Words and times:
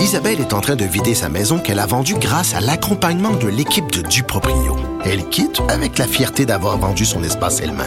Isabelle 0.00 0.40
est 0.40 0.54
en 0.54 0.60
train 0.60 0.76
de 0.76 0.84
vider 0.84 1.14
sa 1.14 1.28
maison 1.28 1.58
qu'elle 1.58 1.78
a 1.78 1.84
vendue 1.84 2.14
grâce 2.14 2.54
à 2.54 2.60
l'accompagnement 2.60 3.32
de 3.32 3.48
l'équipe 3.48 3.90
de 3.92 4.00
Duproprio. 4.00 4.76
Elle 5.04 5.28
quitte 5.28 5.60
avec 5.68 5.98
la 5.98 6.06
fierté 6.06 6.46
d'avoir 6.46 6.78
vendu 6.78 7.04
son 7.04 7.22
espace 7.22 7.60
elle-même. 7.60 7.86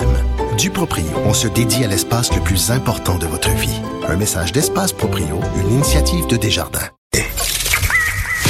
Duproprio, 0.57 1.05
on 1.25 1.33
se 1.33 1.47
dédie 1.47 1.83
à 1.83 1.87
l'espace 1.87 2.31
le 2.33 2.41
plus 2.41 2.69
important 2.69 3.17
de 3.17 3.25
votre 3.25 3.49
vie. 3.49 3.81
Un 4.07 4.15
message 4.15 4.51
d'Espace 4.51 4.93
Proprio, 4.93 5.39
une 5.57 5.73
initiative 5.73 6.27
de 6.27 6.37
Desjardins. 6.37 6.89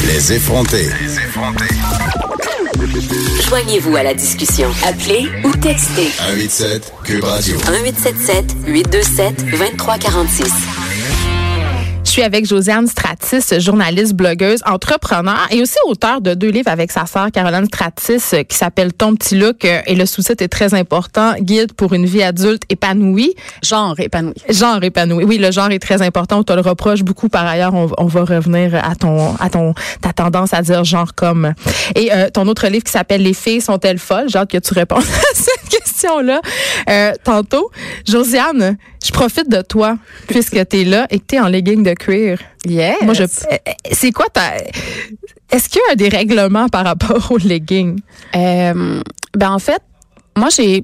Les 0.07 0.33
effrontés. 0.33 0.89
Joignez-vous 3.47 3.95
à 3.95 4.03
la 4.03 4.13
discussion. 4.13 4.69
Appelez 4.85 5.29
ou 5.45 5.51
textez 5.55 6.09
187 6.09 6.93
Cube 7.05 7.23
Radio. 7.23 7.55
1877 7.55 8.55
827 8.67 9.45
2346. 9.51 10.82
Je 12.13 12.19
suis 12.19 12.23
avec 12.23 12.45
Josiane 12.45 12.85
Stratis, 12.85 13.59
journaliste, 13.59 14.13
blogueuse, 14.13 14.59
entrepreneur 14.67 15.47
et 15.49 15.63
aussi 15.63 15.77
auteur 15.87 16.21
de 16.21 16.35
deux 16.35 16.49
livres 16.49 16.69
avec 16.69 16.91
sa 16.91 17.07
sœur 17.07 17.31
Caroline 17.31 17.65
Stratis 17.65 18.35
qui 18.47 18.55
s'appelle 18.55 18.93
Ton 18.93 19.15
petit 19.15 19.35
look 19.35 19.65
et 19.65 19.95
le 19.95 20.05
sous-titre 20.05 20.43
est 20.43 20.47
très 20.47 20.75
important, 20.75 21.33
Guide 21.39 21.73
pour 21.73 21.93
une 21.93 22.05
vie 22.05 22.21
adulte 22.21 22.65
épanouie. 22.69 23.33
Genre 23.63 23.99
épanoui. 23.99 24.35
Genre 24.47 24.83
épanoui. 24.83 25.23
Oui, 25.23 25.39
le 25.39 25.49
genre 25.49 25.71
est 25.71 25.79
très 25.79 26.03
important. 26.03 26.41
On 26.41 26.43
te 26.43 26.53
le 26.53 26.61
reproche 26.61 27.01
beaucoup. 27.01 27.29
Par 27.29 27.47
ailleurs, 27.47 27.73
on, 27.73 27.89
on 27.97 28.05
va 28.05 28.23
revenir 28.25 28.75
à 28.75 28.93
ton, 28.93 29.33
à 29.37 29.49
ton, 29.49 29.73
ta 29.99 30.13
tendance 30.13 30.53
à 30.53 30.61
dire 30.61 30.83
genre 30.83 31.15
comme. 31.15 31.55
Et 31.95 32.13
euh, 32.13 32.29
ton 32.29 32.47
autre 32.47 32.67
livre 32.67 32.83
qui 32.83 32.91
s'appelle 32.91 33.23
Les 33.23 33.33
filles 33.33 33.61
sont-elles 33.61 33.97
folles? 33.97 34.29
J'ai 34.29 34.37
hâte 34.37 34.51
que 34.51 34.59
tu 34.59 34.75
répondes 34.75 34.99
à 35.01 35.33
cette 35.33 35.67
question-là 35.67 36.41
euh, 36.91 37.13
tantôt. 37.23 37.71
Josiane, 38.07 38.77
je 39.03 39.11
profite 39.11 39.49
de 39.49 39.63
toi 39.63 39.97
puisque 40.27 40.67
tu 40.67 40.81
es 40.81 40.83
là 40.83 41.07
et 41.09 41.17
que 41.17 41.25
tu 41.27 41.35
es 41.37 41.39
en 41.39 41.47
legging 41.47 41.81
de 41.81 41.93
cuir. 42.03 42.39
Yes. 42.65 42.97
Moi, 43.03 43.13
je. 43.13 43.23
euh, 43.23 43.57
C'est 43.91 44.11
quoi 44.11 44.25
ta. 44.31 44.55
Est-ce 45.51 45.69
qu'il 45.69 45.81
y 45.87 45.91
a 45.91 45.95
des 45.95 46.09
règlements 46.09 46.67
par 46.67 46.83
rapport 46.85 47.31
aux 47.31 47.37
leggings? 47.37 47.99
Euh, 48.35 49.01
ben 49.37 49.51
en 49.51 49.59
fait, 49.59 49.81
moi 50.37 50.49
j'ai 50.55 50.83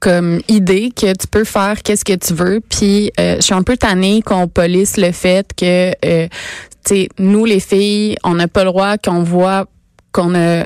comme 0.00 0.40
idée 0.48 0.90
que 0.96 1.12
tu 1.12 1.26
peux 1.26 1.44
faire 1.44 1.82
qu'est-ce 1.82 2.04
que 2.04 2.14
tu 2.14 2.32
veux, 2.34 2.60
puis 2.68 3.12
euh, 3.20 3.36
je 3.36 3.42
suis 3.42 3.54
un 3.54 3.62
peu 3.62 3.76
tannée 3.76 4.22
qu'on 4.22 4.48
polisse 4.48 4.96
le 4.96 5.12
fait 5.12 5.46
que 5.56 5.90
euh, 6.04 6.26
tu 6.84 6.94
sais 6.94 7.08
nous 7.18 7.44
les 7.44 7.60
filles, 7.60 8.16
on 8.24 8.34
n'a 8.34 8.48
pas 8.48 8.64
le 8.64 8.70
droit 8.70 8.96
qu'on 8.96 9.22
voit 9.22 9.66
qu'on 10.12 10.34
a 10.34 10.64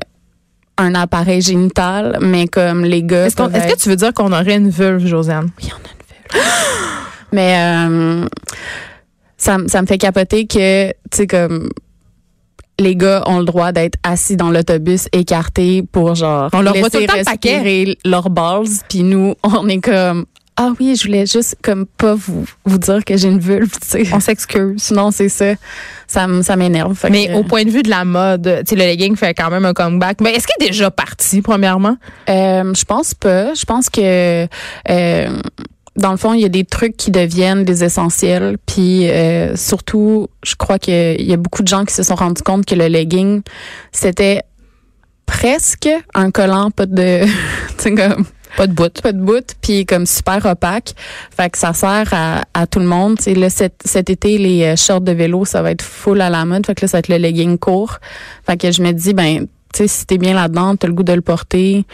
un 0.78 0.94
appareil 0.94 1.40
génital, 1.42 2.18
mais 2.20 2.46
comme 2.46 2.84
les 2.84 3.02
gars. 3.02 3.26
Est-ce 3.26 3.36
que 3.36 3.76
tu 3.76 3.88
veux 3.88 3.96
dire 3.96 4.12
qu'on 4.14 4.32
aurait 4.32 4.56
une 4.56 4.70
vulve, 4.70 5.06
Josiane? 5.06 5.50
Oui, 5.60 5.70
on 5.72 5.76
a 5.76 5.90
une 5.90 6.40
vulve. 6.40 6.46
Mais 7.32 7.56
euh, 7.58 8.26
ça, 9.44 9.58
me 9.58 9.86
fait 9.86 9.98
capoter 9.98 10.46
que, 10.46 10.88
tu 10.88 10.94
sais, 11.12 11.26
comme 11.26 11.68
les 12.80 12.96
gars 12.96 13.22
ont 13.26 13.38
le 13.38 13.44
droit 13.44 13.70
d'être 13.72 13.96
assis 14.02 14.36
dans 14.36 14.50
l'autobus 14.50 15.08
écartés 15.12 15.84
pour 15.92 16.14
genre 16.16 16.50
On 16.52 16.60
leur 16.60 16.72
tout 16.74 16.82
laisser 16.82 17.00
le 17.02 17.06
temps 17.06 17.16
le 17.18 17.24
paquet. 17.24 17.54
respirer 17.58 17.98
leurs 18.04 18.30
balls 18.30 18.66
puis 18.88 19.04
nous 19.04 19.34
on 19.44 19.68
est 19.68 19.78
comme 19.80 20.24
ah 20.56 20.72
oui 20.80 20.96
je 20.96 21.06
voulais 21.06 21.24
juste 21.26 21.56
comme 21.62 21.86
pas 21.86 22.14
vous 22.14 22.44
vous 22.64 22.78
dire 22.78 23.04
que 23.04 23.16
j'ai 23.16 23.28
une 23.28 23.38
vulve 23.38 23.70
tu 23.80 23.86
sais 23.88 24.04
On 24.12 24.18
s'excuse. 24.18 24.82
sinon 24.82 25.12
c'est 25.12 25.28
ça 25.28 25.54
ça 26.08 26.26
ça 26.42 26.56
m'énerve 26.56 26.98
Mais 27.10 27.28
que, 27.28 27.34
au 27.34 27.44
point 27.44 27.64
de 27.64 27.70
vue 27.70 27.82
de 27.84 27.90
la 27.90 28.04
mode, 28.04 28.62
tu 28.66 28.70
sais, 28.70 28.76
le 28.76 28.82
legging 28.90 29.14
fait 29.14 29.34
quand 29.34 29.50
même 29.50 29.64
un 29.64 29.72
comeback. 29.72 30.20
Mais 30.20 30.32
est-ce 30.34 30.46
qu'il 30.46 30.66
est 30.66 30.70
déjà 30.70 30.90
parti, 30.90 31.42
premièrement? 31.42 31.96
Euh, 32.28 32.72
je 32.74 32.84
pense 32.84 33.14
pas. 33.14 33.54
Je 33.54 33.64
pense 33.64 33.88
que 33.88 34.46
euh, 34.90 35.38
dans 35.96 36.10
le 36.10 36.16
fond, 36.16 36.32
il 36.32 36.40
y 36.40 36.44
a 36.44 36.48
des 36.48 36.64
trucs 36.64 36.96
qui 36.96 37.10
deviennent 37.10 37.64
des 37.64 37.84
essentiels. 37.84 38.58
Puis 38.66 39.08
euh, 39.08 39.54
surtout, 39.56 40.28
je 40.44 40.56
crois 40.56 40.78
qu'il 40.78 41.22
y 41.22 41.32
a 41.32 41.36
beaucoup 41.36 41.62
de 41.62 41.68
gens 41.68 41.84
qui 41.84 41.94
se 41.94 42.02
sont 42.02 42.16
rendus 42.16 42.42
compte 42.42 42.66
que 42.66 42.74
le 42.74 42.86
legging, 42.86 43.42
c'était 43.92 44.42
presque 45.26 45.88
un 46.14 46.30
collant, 46.30 46.70
pas 46.70 46.86
de, 46.86 47.22
comme 47.82 48.24
Pas 48.56 48.66
de 48.66 48.72
bout. 48.72 49.00
pas 49.00 49.12
de 49.12 49.20
bout, 49.20 49.54
puis 49.60 49.86
comme 49.86 50.06
super 50.06 50.44
opaque. 50.46 50.94
Fait 51.36 51.50
que 51.50 51.58
ça 51.58 51.72
sert 51.72 52.08
à, 52.12 52.42
à 52.54 52.66
tout 52.66 52.80
le 52.80 52.86
monde. 52.86 53.18
Tu 53.18 53.24
sais, 53.24 53.34
là, 53.34 53.48
cet, 53.50 53.74
cet 53.84 54.10
été, 54.10 54.38
les 54.38 54.64
euh, 54.64 54.76
shorts 54.76 55.00
de 55.00 55.12
vélo, 55.12 55.44
ça 55.44 55.62
va 55.62 55.70
être 55.70 55.82
full 55.82 56.20
à 56.20 56.30
la 56.30 56.44
mode. 56.44 56.66
Fait 56.66 56.74
que 56.74 56.82
là, 56.82 56.88
ça 56.88 56.96
va 56.96 57.00
être 57.00 57.08
le 57.08 57.18
legging 57.18 57.58
court. 57.58 57.98
Fait 58.46 58.56
que 58.56 58.70
je 58.72 58.82
me 58.82 58.92
dis, 58.92 59.14
ben, 59.14 59.46
tu 59.72 59.78
sais, 59.78 59.88
si 59.88 60.06
t'es 60.06 60.18
bien 60.18 60.34
là-dedans, 60.34 60.76
t'as 60.76 60.88
le 60.88 60.94
goût 60.94 61.02
de 61.02 61.12
le 61.12 61.20
porter. 61.20 61.84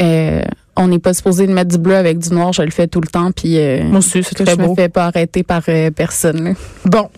Euh, 0.00 0.42
on 0.76 0.88
n'est 0.88 0.98
pas 0.98 1.14
supposé 1.14 1.46
de 1.46 1.52
mettre 1.52 1.70
du 1.70 1.78
bleu 1.78 1.94
avec 1.96 2.18
du 2.18 2.30
noir, 2.30 2.52
je 2.52 2.62
le 2.62 2.70
fais 2.70 2.86
tout 2.88 3.00
le 3.00 3.08
temps, 3.08 3.30
puis 3.32 3.58
euh, 3.58 3.82
Moi 3.84 3.98
aussi, 3.98 4.22
c'est 4.22 4.34
très 4.44 4.54
je 4.56 4.60
me 4.60 4.74
fais 4.74 4.88
pas 4.88 5.06
arrêter 5.06 5.42
par 5.42 5.62
euh, 5.68 5.90
personne. 5.90 6.44
là. 6.44 6.50
Bon. 6.84 7.08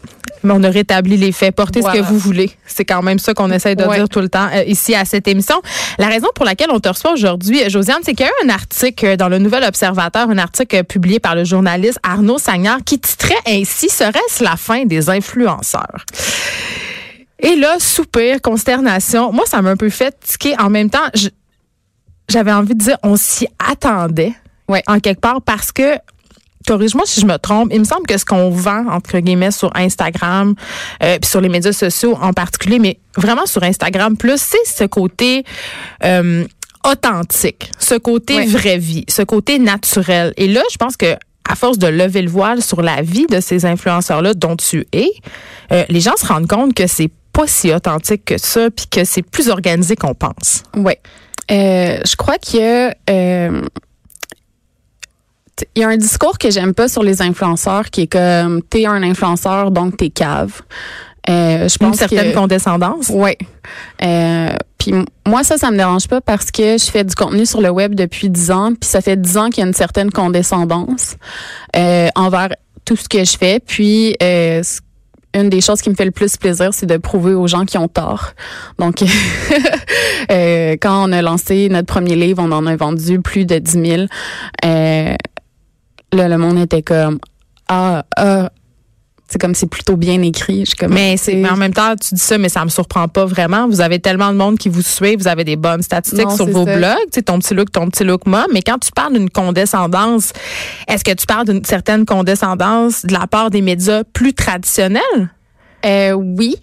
Mais 0.43 0.53
on 0.55 0.63
a 0.63 0.71
rétabli 0.71 1.17
les 1.17 1.33
faits. 1.33 1.57
Portez 1.57 1.83
ce 1.83 1.89
que 1.91 1.99
vous 2.03 2.19
voulez. 2.19 2.51
C'est 2.67 2.85
quand 2.85 3.03
même 3.03 3.19
ça 3.19 3.35
qu'on 3.35 3.51
essaie 3.51 3.75
de 3.75 3.83
Ouais. 3.83 3.97
dire 3.97 4.09
tout 4.09 4.21
le 4.21 4.29
temps 4.29 4.47
euh, 4.55 4.63
ici 4.65 4.95
à 4.95 5.05
cette 5.05 5.27
émission. 5.27 5.57
La 5.99 6.07
raison 6.07 6.29
pour 6.37 6.45
laquelle 6.45 6.69
on 6.71 6.79
te 6.79 6.89
reçoit 6.89 7.13
aujourd'hui, 7.15 7.65
euh, 7.65 7.69
Josiane, 7.69 7.99
c'est 8.05 8.13
qu'il 8.15 8.27
y 8.27 8.29
a 8.29 8.33
eu 8.33 8.47
un 8.49 8.51
article 8.55 9.17
dans 9.17 9.29
le 9.29 9.39
Nouvel 9.39 9.65
Observateur, 9.65 10.29
un 10.31 10.39
article 10.39 10.85
publié 10.85 11.19
par 11.19 11.35
le 11.35 11.43
journaliste 11.45 11.99
Arnaud 12.05 12.39
Sagnard 12.39 12.79
qui 12.85 13.01
titrait 13.01 13.35
ainsi 13.49 13.89
Serait-ce 13.89 14.45
la 14.45 14.57
fin 14.57 14.85
des 14.85 15.11
influenceurs? 15.11 16.05
Et 17.41 17.57
là, 17.57 17.77
soupir, 17.79 18.41
consternation. 18.41 19.33
Moi, 19.33 19.45
ça 19.47 19.61
m'a 19.63 19.71
un 19.71 19.77
peu 19.77 19.91
fait 19.91 20.15
tiquer. 20.25 20.55
En 20.61 20.71
même 20.71 20.91
temps, 20.91 20.99
je- 21.15 21.29
j'avais 22.29 22.53
envie 22.53 22.75
de 22.75 22.83
dire, 22.83 22.99
on 23.03 23.17
s'y 23.17 23.49
attendait. 23.59 24.35
Ouais. 24.69 24.83
En 24.87 24.99
quelque 24.99 25.21
part, 25.21 25.43
parce 25.43 25.73
que 25.73 25.97
corrige-moi 26.67 27.05
si 27.07 27.21
je 27.21 27.27
me 27.27 27.37
trompe, 27.39 27.71
il 27.73 27.79
me 27.79 27.85
semble 27.85 28.07
que 28.07 28.19
ce 28.19 28.25
qu'on 28.25 28.51
vend, 28.51 28.87
entre 28.91 29.19
guillemets, 29.21 29.53
sur 29.53 29.75
Instagram, 29.77 30.55
euh, 31.03 31.19
puis 31.21 31.31
sur 31.31 31.41
les 31.41 31.49
médias 31.49 31.73
sociaux 31.73 32.19
en 32.21 32.33
particulier, 32.33 32.79
mais 32.79 32.99
vraiment 33.17 33.47
sur 33.47 33.63
Instagram 33.63 34.17
plus, 34.17 34.41
c'est 34.41 34.67
ce 34.67 34.85
côté 34.85 35.45
euh, 36.05 36.45
authentique, 36.85 37.71
ce 37.79 37.95
côté 37.95 38.45
vraie 38.47 38.79
vie, 38.79 39.05
ce 39.09 39.23
côté 39.23 39.59
naturel. 39.59 40.35
Et 40.37 40.49
là, 40.49 40.63
je 40.71 40.77
pense 40.77 40.97
que 40.97 41.15
à 41.49 41.55
force 41.55 41.79
de 41.79 41.87
lever 41.87 42.23
le 42.23 42.31
voile 42.31 42.61
sur 42.61 42.83
la 42.83 43.03
vie 43.03 43.27
de 43.27 43.39
ces 43.39 43.65
influenceurs-là 43.67 44.35
dont 44.35 44.57
tu 44.57 44.85
es, 44.93 45.11
euh, 45.71 45.85
les 45.89 46.01
gens 46.01 46.17
se 46.17 46.27
rendent 46.27 46.49
compte 46.49 46.75
que 46.75 46.89
c'est 46.89 47.11
pas 47.33 47.47
si 47.47 47.73
authentique 47.73 48.25
que 48.25 48.39
ça, 48.39 48.71
puis 48.71 48.87
que 48.91 49.05
c'est 49.05 49.23
plus 49.23 49.49
organisé 49.49 49.95
qu'on 49.95 50.15
pense. 50.15 50.65
Ouais. 50.75 50.99
Euh, 51.51 51.99
je 52.05 52.17
crois 52.17 52.39
qu'il 52.39 52.61
y 52.61 52.65
a 52.65 52.95
euh, 53.11 53.63
il 55.75 55.81
y 55.81 55.85
a 55.85 55.89
un 55.89 55.97
discours 55.97 56.37
que 56.39 56.51
j'aime 56.51 56.75
pas 56.75 56.87
sur 56.89 57.03
les 57.03 57.23
influenceurs 57.23 57.91
qui 57.91 58.03
est 58.03 58.07
comme 58.07 58.63
t'es 58.63 58.85
un 58.87 59.03
influenceur 59.03 59.71
donc 59.71 59.97
t'es 59.97 60.11
cave. 60.11 60.61
Euh, 61.29 61.67
je 61.69 61.77
Une 61.81 61.89
pense 61.89 61.97
certaine 61.97 62.31
que 62.33 62.37
condescendance. 62.37 63.09
ouais. 63.09 63.39
Euh, 64.03 64.55
puis 64.79 64.93
moi 65.27 65.43
ça 65.45 65.57
ça 65.57 65.71
me 65.71 65.77
dérange 65.77 66.09
pas 66.09 66.21
parce 66.21 66.51
que 66.51 66.77
je 66.79 66.85
fais 66.85 67.05
du 67.05 67.15
contenu 67.15 67.47
sur 67.47 67.61
le 67.61 67.71
web 67.71 67.95
depuis 67.95 68.29
10 68.29 68.51
ans 68.51 68.69
puis 68.79 68.89
ça 68.89 69.01
fait 69.01 69.17
10 69.21 69.37
ans 69.39 69.49
qu'il 69.51 69.63
y 69.63 69.65
a 69.65 69.67
une 69.67 69.73
certaine 69.75 70.11
condescendance 70.11 71.17
euh, 71.75 72.09
envers 72.15 72.51
tout 72.85 72.97
ce 72.97 73.09
que 73.09 73.25
je 73.25 73.37
fais 73.37 73.59
puis 73.59 74.15
euh, 74.23 74.63
ce- 74.63 74.81
une 75.37 75.49
des 75.49 75.61
choses 75.61 75.83
qui 75.83 75.91
me 75.91 75.95
fait 75.95 76.05
le 76.05 76.11
plus 76.11 76.37
plaisir, 76.37 76.73
c'est 76.73 76.87
de 76.87 76.97
prouver 76.97 77.35
aux 77.35 77.47
gens 77.47 77.65
qui 77.65 77.79
ont 77.79 77.89
tort. 77.89 78.33
Donc, 78.79 79.03
euh, 80.31 80.73
quand 80.81 81.09
on 81.09 81.13
a 81.13 81.23
lancé 81.23 81.69
notre 81.69 81.87
premier 81.87 82.17
livre, 82.17 82.43
on 82.43 82.53
en 82.53 82.67
a 82.67 82.77
vendu 82.77 83.21
plus 83.21 83.45
de 83.45 83.59
10 83.59 83.71
000. 83.71 84.03
Euh, 84.65 85.15
là, 86.13 86.29
le 86.29 86.39
monde 86.39 86.59
était 86.59 86.83
comme, 86.83 87.19
ah, 87.69 88.05
ah, 88.17 88.51
c'est 89.29 89.41
comme 89.41 89.55
c'est 89.55 89.69
plutôt 89.69 89.97
bien 89.97 90.23
écrit. 90.23 90.65
Je 90.67 90.77
comme, 90.77 90.93
Mais 90.93 91.17
c'est 91.17 91.35
mais 91.35 91.51
en 91.51 91.57
même 91.57 91.75
temps, 91.75 91.95
tu 91.97 92.15
dis 92.15 92.21
ça, 92.21 92.39
mais 92.39 92.49
ça 92.49 92.65
me 92.65 92.71
surprend 92.71 93.09
pas 93.09 93.25
vraiment. 93.25 93.67
Vous 93.69 93.81
avez 93.81 93.99
tellement 93.99 94.31
de 94.33 94.37
monde 94.37 94.59
qui 94.59 94.69
vous 94.69 94.83
suit, 94.83 95.17
vous 95.17 95.27
avez 95.29 95.45
des 95.45 95.57
bonnes 95.57 95.83
statistiques 95.83 96.29
Non, 96.29 96.37
sur 96.37 96.47
vos 96.47 96.65
ça. 96.65 96.77
blogs, 96.77 97.11
tu 97.13 97.23
ton 97.23 97.39
petit 97.39 97.55
look, 97.55 97.73
ton 97.73 97.89
petit 97.89 98.05
look 98.05 98.27
moi. 98.27 98.47
Mais 98.53 98.63
quand 98.63 98.79
tu 98.79 98.93
parles 98.93 99.15
d'une 99.15 99.31
condescendance, 99.31 100.33
est-ce 100.87 101.03
que 101.03 101.13
tu 101.13 101.27
parles 101.27 101.47
d'une 101.47 101.65
certaine 101.65 102.05
condescendance 102.05 103.05
de 103.05 103.13
la 103.13 103.27
part 103.27 103.51
des 103.51 103.63
médias 103.63 104.05
plus 104.05 104.33
traditionnels? 104.33 105.31
Euh, 105.85 106.13
oui, 106.13 106.57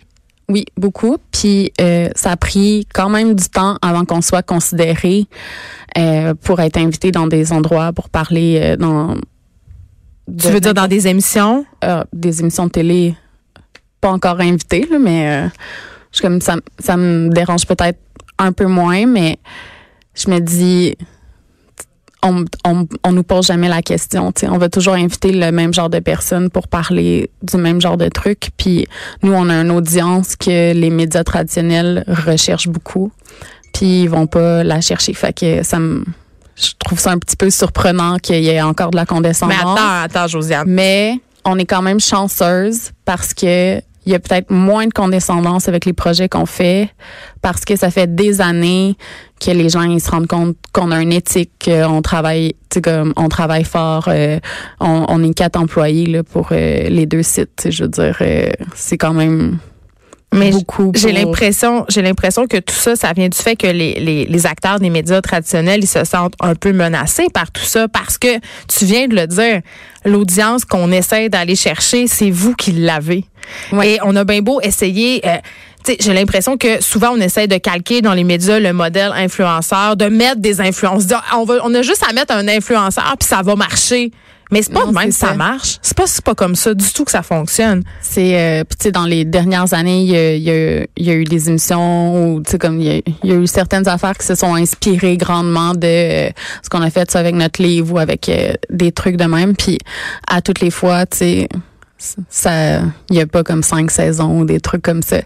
oui, 0.50 0.65
beaucoup. 0.77 1.18
Puis 1.31 1.71
euh, 1.81 2.10
ça 2.15 2.31
a 2.31 2.38
pris 2.38 2.88
quand 2.94 3.10
même 3.10 3.33
du 3.36 3.50
temps 3.50 3.77
avant 3.81 4.06
qu'on 4.06 4.21
soit 4.21 4.44
considéré 4.44 5.25
euh, 5.98 6.33
pour 6.33 6.60
être 6.60 6.77
invité 6.77 7.12
dans 7.12 7.27
des 7.27 7.51
endroits 7.51 7.94
pour 7.94 8.10
parler 8.10 8.60
euh, 8.62 8.75
dans 8.77 9.15
Tu 10.28 10.48
veux 10.50 10.60
dire 10.60 10.74
dans 10.74 10.88
des 10.88 11.08
émissions? 11.08 11.66
euh, 11.84 12.04
des 12.14 12.40
émissions 12.42 12.66
de 12.66 12.72
télé 12.72 13.16
pas 14.02 14.12
encore 14.12 14.40
invité 14.40 14.88
là, 14.90 15.00
mais 15.00 15.30
euh, 15.30 15.48
je 16.12 16.22
comme 16.22 16.42
ça 16.42 16.56
ça 16.80 16.98
me 16.98 17.30
dérange 17.30 17.66
peut-être 17.66 18.00
un 18.38 18.52
peu 18.52 18.66
moins 18.66 19.06
mais 19.06 19.38
je 20.16 20.30
me 20.30 20.40
dis 20.40 20.96
on, 22.24 22.46
on, 22.66 22.88
on 23.04 23.12
nous 23.12 23.24
pose 23.24 23.48
jamais 23.48 23.68
la 23.68 23.81
question. 23.81 24.31
On 24.44 24.58
va 24.58 24.70
toujours 24.70 24.94
inviter 24.94 25.31
le 25.31 25.52
même 25.52 25.74
genre 25.74 25.90
de 25.90 26.00
personnes 26.00 26.50
pour 26.50 26.68
parler 26.68 27.30
du 27.42 27.58
même 27.58 27.81
genre 27.81 27.98
de 27.98 28.08
trucs. 28.08 28.52
Puis 28.58 28.88
nous, 29.22 29.34
on 29.34 29.50
a 29.50 29.56
une 29.56 29.72
audience 29.72 30.36
que 30.36 30.74
les 30.74 30.90
médias 30.90 31.24
traditionnels 31.24 32.06
recherchent 32.08 32.70
beaucoup. 32.70 33.12
Puis 33.74 34.04
ils 34.04 34.10
vont 34.10 34.28
pas 34.28 34.64
la 34.64 34.80
chercher. 34.81 35.14
Fait 35.14 35.34
que 35.38 35.64
ça 35.64 35.80
me... 35.80 36.06
Je 36.55 36.71
trouve 36.79 37.00
ça 37.00 37.11
un 37.11 37.17
petit 37.17 37.35
peu 37.35 37.50
surprenant 37.50 38.17
qu'il 38.17 38.44
y 38.44 38.50
ait 38.50 38.61
encore 38.61 38.91
de 38.91 38.97
la 38.97 39.05
condescendance. 39.05 39.57
Mais 39.57 39.63
attends, 39.63 40.03
attends, 40.03 40.27
Josiane. 40.27 40.65
Mais 40.67 41.19
on 41.45 41.57
est 41.57 41.65
quand 41.65 41.81
même 41.81 42.00
chanceuse 42.00 42.91
parce 43.05 43.33
que 43.33 43.81
il 44.05 44.11
y 44.11 44.15
a 44.15 44.19
peut-être 44.19 44.51
moins 44.51 44.85
de 44.85 44.91
condescendance 44.91 45.69
avec 45.69 45.85
les 45.85 45.94
projets 45.94 46.27
qu'on 46.27 46.45
fait 46.45 46.89
parce 47.41 47.63
que 47.63 47.75
ça 47.75 47.89
fait 47.89 48.13
des 48.13 48.41
années 48.41 48.97
que 49.39 49.51
les 49.51 49.69
gens 49.69 49.83
ils 49.83 50.01
se 50.01 50.11
rendent 50.11 50.27
compte 50.27 50.57
qu'on 50.73 50.91
a 50.91 51.01
une 51.01 51.13
éthique, 51.13 51.51
qu'on 51.63 52.01
travaille, 52.01 52.53
tu 52.69 52.75
sais, 52.75 52.81
comme 52.81 53.13
on 53.15 53.29
travaille 53.29 53.63
fort, 53.63 54.05
euh, 54.07 54.39
on, 54.79 55.05
on 55.07 55.23
est 55.23 55.33
quatre 55.33 55.57
employés 55.57 56.05
là 56.05 56.23
pour 56.23 56.50
euh, 56.51 56.89
les 56.89 57.05
deux 57.05 57.23
sites. 57.23 57.67
Je 57.69 57.83
veux 57.83 57.89
dire, 57.89 58.17
euh, 58.21 58.51
c'est 58.75 58.97
quand 58.97 59.13
même 59.13 59.57
Mais 60.33 60.51
beaucoup. 60.51 60.91
j'ai 60.95 61.12
l'impression, 61.12 61.85
j'ai 61.89 62.01
l'impression 62.01 62.47
que 62.47 62.57
tout 62.57 62.75
ça, 62.75 62.95
ça 62.95 63.13
vient 63.13 63.30
du 63.30 63.38
fait 63.38 63.56
que 63.56 63.68
les, 63.68 63.94
les, 64.00 64.25
les 64.25 64.45
acteurs 64.45 64.80
des 64.80 64.89
médias 64.89 65.21
traditionnels, 65.21 65.83
ils 65.83 65.88
se 65.88 66.03
sentent 66.03 66.35
un 66.39 66.56
peu 66.56 66.74
menacés 66.74 67.27
par 67.33 67.51
tout 67.51 67.63
ça 67.63 67.88
parce 67.88 68.18
que 68.18 68.39
tu 68.68 68.85
viens 68.85 69.07
de 69.07 69.15
le 69.15 69.27
dire, 69.27 69.62
l'audience 70.06 70.65
qu'on 70.65 70.91
essaie 70.91 71.30
d'aller 71.30 71.56
chercher, 71.56 72.07
c'est 72.07 72.31
vous 72.31 72.56
qui 72.56 72.71
l'avez. 72.71 73.25
Et 73.83 73.97
on 74.03 74.15
a 74.15 74.24
bien 74.24 74.41
beau 74.41 74.59
essayer. 74.62 75.21
euh, 75.25 75.38
tu 75.83 75.91
sais, 75.91 75.97
j'ai 76.00 76.13
l'impression 76.13 76.57
que 76.57 76.81
souvent 76.81 77.09
on 77.12 77.19
essaie 77.19 77.47
de 77.47 77.57
calquer 77.57 78.01
dans 78.01 78.13
les 78.13 78.24
médias 78.24 78.59
le 78.59 78.71
modèle 78.71 79.12
influenceur, 79.13 79.97
de 79.97 80.06
mettre 80.06 80.39
des 80.39 80.62
ah, 80.62 80.69
On, 81.33 81.44
va, 81.44 81.56
on 81.63 81.74
a 81.75 81.81
juste 81.81 82.06
à 82.09 82.13
mettre 82.13 82.33
un 82.33 82.47
influenceur 82.47 83.15
puis 83.19 83.27
ça 83.27 83.41
va 83.44 83.56
marcher. 83.56 84.12
Mais 84.51 84.62
c'est 84.62 84.72
pas 84.74 84.81
Non, 84.86 84.92
de 84.92 84.95
même 84.98 85.12
ça 85.12 85.30
ça. 85.30 85.34
marche. 85.36 85.80
C'est 85.81 85.98
pas, 85.98 86.06
c'est 86.06 86.24
pas 86.24 86.36
comme 86.36 86.56
ça 86.56 86.74
du 86.74 86.92
tout 86.94 87.06
que 87.06 87.12
ça 87.12 87.24
fonctionne. 87.24 87.84
C'est 88.01 88.40
euh, 88.40 88.63
puis 88.63 88.78
tu 88.78 88.84
sais 88.84 88.92
dans 88.92 89.06
les 89.06 89.25
dernières 89.25 89.74
années, 89.74 90.01
il 90.01 90.10
y 90.10 90.16
a, 90.16 90.36
y 90.36 90.50
a- 90.51 90.86
y 90.98 91.10
a 91.10 91.13
eu 91.13 91.24
des 91.24 91.50
émissions 91.50 92.34
où 92.36 92.42
tu 92.44 92.51
sais 92.51 92.57
comme 92.60 92.80
il 92.80 92.86
y, 92.88 92.90
a, 92.98 93.01
il 93.24 93.30
y 93.30 93.34
a 93.34 93.36
eu 93.36 93.48
certaines 93.48 93.88
affaires 93.88 94.18
qui 94.18 94.25
se 94.25 94.36
sont 94.36 94.54
inspirées 94.56 95.18
grandement 95.18 95.74
de 95.74 95.88
euh, 96.28 96.30
ce 96.62 96.69
qu'on 96.69 96.81
a 96.81 96.90
fait 96.90 97.10
ça 97.10 97.19
avec 97.19 97.34
notre 97.36 97.62
livre 97.62 97.94
ou 97.95 97.98
avec 98.00 98.30
euh, 98.30 98.54
des 98.69 98.92
trucs 98.92 99.16
de 99.18 99.25
même 99.25 99.56
puis 99.56 99.80
à 100.28 100.42
toutes 100.42 100.60
les 100.60 100.72
fois, 100.72 101.06
tu 101.06 101.18
sais 101.18 101.50
ça 102.30 102.81
il 103.10 103.16
y 103.16 103.22
a 103.22 103.28
pas 103.28 103.44
comme 103.44 103.63
cinq 103.63 103.89
saisons 103.89 104.39
ou 104.42 104.46
des 104.46 104.60
trucs 104.60 104.81
comme 104.81 105.01
ça. 105.01 105.18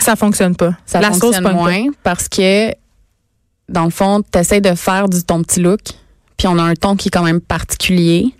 Ça 0.00 0.16
fonctionne 0.16 0.54
pas. 0.54 0.74
Ça 0.84 1.00
La 1.00 1.12
sauce 1.12 1.20
fonctionne 1.20 1.44
pas. 1.44 1.52
moins 1.52 1.84
parce 2.02 2.28
que 2.28 2.70
dans 3.68 3.84
le 3.84 3.90
fond, 3.90 4.22
tu 4.30 4.38
essaies 4.38 4.60
de 4.60 4.74
faire 4.74 5.08
du 5.08 5.22
ton 5.24 5.42
petit 5.42 5.60
look, 5.60 5.80
puis 6.36 6.48
on 6.48 6.58
a 6.58 6.62
un 6.62 6.74
ton 6.74 6.96
qui 6.96 7.08
est 7.08 7.10
quand 7.10 7.22
même 7.22 7.40
particulier. 7.40 8.34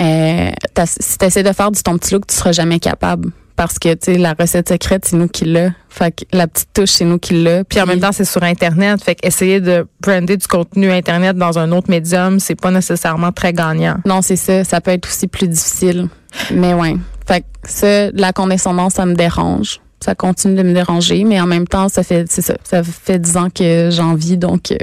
Euh, 0.00 0.50
si 0.84 1.18
tu 1.18 1.24
essaies 1.24 1.42
de 1.42 1.52
faire 1.52 1.70
du 1.70 1.82
ton 1.82 1.96
petit 1.98 2.14
look, 2.14 2.26
tu 2.26 2.34
seras 2.34 2.52
jamais 2.52 2.78
capable 2.78 3.30
parce 3.56 3.78
que 3.78 3.94
tu 3.94 4.12
sais 4.12 4.18
la 4.18 4.34
recette 4.38 4.68
secrète, 4.68 5.04
c'est 5.04 5.16
nous 5.16 5.28
qui 5.28 5.44
l'a. 5.44 5.70
Fait 5.88 6.10
que 6.10 6.24
la 6.32 6.48
petite 6.48 6.70
touche, 6.74 6.90
c'est 6.90 7.04
nous 7.04 7.18
qui 7.18 7.42
l'a. 7.42 7.64
Puis 7.64 7.80
en 7.80 7.86
même 7.86 8.00
temps, 8.00 8.12
c'est 8.12 8.24
sur 8.24 8.42
Internet. 8.42 9.02
Fait 9.02 9.14
qu'essayer 9.14 9.60
de 9.60 9.86
brander 10.00 10.36
du 10.36 10.46
contenu 10.46 10.90
Internet 10.90 11.36
dans 11.36 11.58
un 11.58 11.70
autre 11.72 11.90
médium, 11.90 12.40
c'est 12.40 12.60
pas 12.60 12.70
nécessairement 12.70 13.32
très 13.32 13.52
gagnant. 13.52 13.98
non, 14.04 14.22
c'est 14.22 14.36
ça, 14.36 14.64
ça 14.64 14.80
peut 14.80 14.90
être 14.90 15.06
aussi 15.06 15.28
plus 15.28 15.48
difficile. 15.48 16.08
Mais 16.52 16.74
ouais. 16.74 16.96
Fait 17.26 17.40
que 17.40 17.46
ça, 17.64 18.10
la 18.10 18.32
condescendance, 18.32 18.94
ça 18.94 19.06
me 19.06 19.14
dérange. 19.14 19.80
Ça 20.04 20.14
continue 20.14 20.54
de 20.56 20.62
me 20.62 20.74
déranger, 20.74 21.24
mais 21.24 21.40
en 21.40 21.46
même 21.46 21.66
temps, 21.66 21.88
ça 21.88 22.02
fait, 22.02 22.26
c'est 22.28 22.42
ça, 22.42 22.54
ça 22.62 22.82
fait 22.82 23.18
dix 23.18 23.36
ans 23.36 23.48
que 23.48 23.88
j'en 23.90 24.14
vis, 24.14 24.36
donc. 24.36 24.70
euh, 24.72 24.76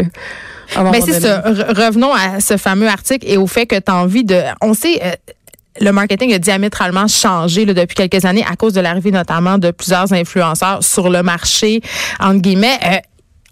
moment 0.77 0.91
Mais 0.91 1.01
c'est 1.01 1.19
ça. 1.19 1.41
Re- 1.41 1.75
revenons 1.85 2.13
à 2.13 2.39
ce 2.39 2.57
fameux 2.57 2.87
article 2.87 3.27
et 3.29 3.37
au 3.37 3.45
fait 3.47 3.65
que 3.67 3.75
tu 3.75 3.91
as 3.91 3.95
envie 3.95 4.23
de. 4.23 4.39
On 4.61 4.73
sait. 4.73 4.99
euh, 5.03 5.11
le 5.79 5.91
marketing 5.91 6.33
a 6.33 6.37
diamétralement 6.39 7.07
changé 7.07 7.65
là, 7.65 7.73
depuis 7.73 7.95
quelques 7.95 8.25
années 8.25 8.43
à 8.49 8.55
cause 8.57 8.73
de 8.73 8.81
l'arrivée 8.81 9.11
notamment 9.11 9.57
de 9.57 9.71
plusieurs 9.71 10.11
influenceurs 10.11 10.83
sur 10.83 11.09
le 11.09 11.23
marché. 11.23 11.81
Entre 12.19 12.41
guillemets, 12.41 12.77
Euh, 12.83 12.97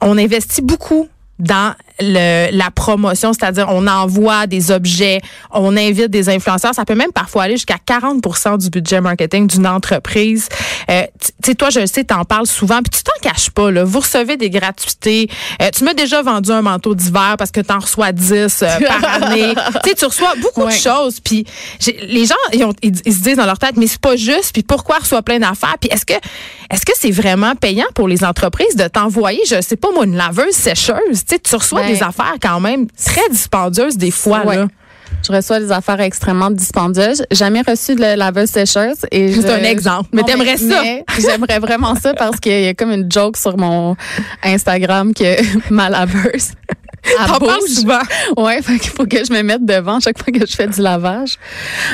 on 0.01 0.17
investit 0.17 0.61
beaucoup 0.61 1.07
dans 1.39 1.73
le, 2.01 2.49
la 2.51 2.71
promotion, 2.71 3.33
c'est-à-dire 3.33 3.67
on 3.69 3.85
envoie 3.87 4.47
des 4.47 4.71
objets, 4.71 5.19
on 5.51 5.75
invite 5.77 6.07
des 6.09 6.29
influenceurs. 6.29 6.73
Ça 6.73 6.85
peut 6.85 6.95
même 6.95 7.11
parfois 7.11 7.43
aller 7.43 7.55
jusqu'à 7.55 7.77
40% 7.85 8.57
du 8.57 8.69
budget 8.69 9.01
marketing 9.01 9.47
d'une 9.47 9.67
entreprise. 9.67 10.47
Euh, 10.89 11.03
tu 11.21 11.29
sais, 11.45 11.55
toi, 11.55 11.69
je 11.69 11.79
le 11.81 11.87
sais, 11.87 12.03
t'en 12.03 12.23
parles 12.25 12.47
souvent, 12.47 12.77
puis 12.81 12.89
tu 12.91 13.03
t'en 13.03 13.29
caches 13.29 13.49
pas. 13.49 13.71
Là. 13.71 13.83
Vous 13.83 13.99
recevez 13.99 14.37
des 14.37 14.49
gratuités. 14.49 15.29
Euh, 15.61 15.69
tu 15.75 15.83
m'as 15.83 15.93
déjà 15.93 16.21
vendu 16.21 16.51
un 16.51 16.61
manteau 16.61 16.95
d'hiver 16.95 17.35
parce 17.37 17.51
que 17.51 17.61
t'en 17.61 17.79
reçois 17.79 18.11
10 18.11 18.31
euh, 18.33 18.47
par 18.87 19.23
année. 19.23 19.53
tu 19.83 19.89
sais, 19.89 19.95
tu 19.95 20.05
reçois 20.05 20.33
beaucoup 20.41 20.61
de 20.65 20.71
choses. 20.71 21.19
Puis 21.19 21.45
les 22.07 22.25
gens, 22.25 22.35
ils, 22.53 22.63
ont- 22.63 22.73
ils- 22.81 23.01
ils 23.05 23.13
se 23.13 23.19
disent 23.21 23.37
dans 23.37 23.45
leur 23.45 23.59
tête, 23.59 23.77
mais 23.77 23.87
c'est 23.87 23.99
pas 24.01 24.15
juste. 24.15 24.51
Puis 24.53 24.63
pourquoi 24.63 24.97
reçoit 24.99 25.21
plein 25.21 25.39
d'affaires? 25.39 25.75
Puis 25.79 25.89
est-ce 25.91 26.05
que 26.05 26.13
est-ce 26.71 26.85
que 26.85 26.91
c'est 26.95 27.09
vraiment 27.11 27.55
payant 27.55 27.87
pour 27.95 28.07
les 28.07 28.23
entreprises 28.23 28.75
de 28.75 28.87
t'envoyer, 28.87 29.39
je 29.49 29.59
sais 29.61 29.75
pas 29.75 29.89
moi, 29.91 30.05
une 30.05 30.15
laveuse 30.15 30.53
sécheuse? 30.53 31.25
Tu 31.27 31.35
sais, 31.35 31.39
tu 31.39 31.55
reçois 31.55 31.81
Ben, 31.81 31.88
des 31.93 32.03
affaires 32.03 32.35
quand 32.41 32.59
même 32.59 32.87
très 32.87 33.27
dispendieuses 33.29 33.97
des 33.97 34.11
fois 34.11 34.45
Ouais. 34.45 34.55
là. 34.57 34.67
Je 35.27 35.33
reçois 35.33 35.59
des 35.59 35.71
affaires 35.71 35.99
extrêmement 36.01 36.51
dispendieuses. 36.51 37.23
Jamais 37.31 37.61
reçu 37.67 37.95
de 37.95 37.99
la 38.01 38.15
laveuse 38.15 38.49
sécheuse. 38.49 38.97
et 39.11 39.33
C'est 39.33 39.49
un 39.49 39.63
exemple. 39.63 40.07
Mais 40.13 40.23
t'aimerais 40.23 40.57
ça. 40.57 40.81
J'aimerais 41.19 41.59
vraiment 41.59 41.95
ça 41.95 42.13
parce 42.13 42.39
qu'il 42.39 42.61
y 42.61 42.67
a 42.67 42.73
comme 42.75 42.91
une 42.91 43.11
joke 43.11 43.35
sur 43.35 43.57
mon 43.57 43.95
Instagram 44.43 45.13
que 45.13 45.35
ma 45.73 45.89
laveuse. 45.89 46.51
T'en 47.27 47.39
parles 47.39 47.67
souvent. 47.67 47.99
Ouais, 48.37 48.61
fait 48.61 48.77
qu'il 48.77 48.91
faut 48.91 49.05
que 49.05 49.23
je 49.25 49.33
me 49.33 49.41
mette 49.41 49.65
devant 49.65 49.99
chaque 49.99 50.21
fois 50.23 50.31
que 50.31 50.45
je 50.45 50.55
fais 50.55 50.67
du 50.67 50.79
lavage. 50.81 51.37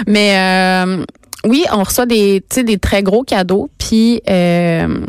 Mais 0.08 0.38
euh, 0.38 1.04
oui, 1.46 1.64
on 1.72 1.84
reçoit 1.84 2.06
des, 2.06 2.44
des 2.56 2.78
très 2.78 3.02
gros 3.02 3.24
cadeaux. 3.24 3.70
Puis 3.78 4.22
euh, 4.30 5.00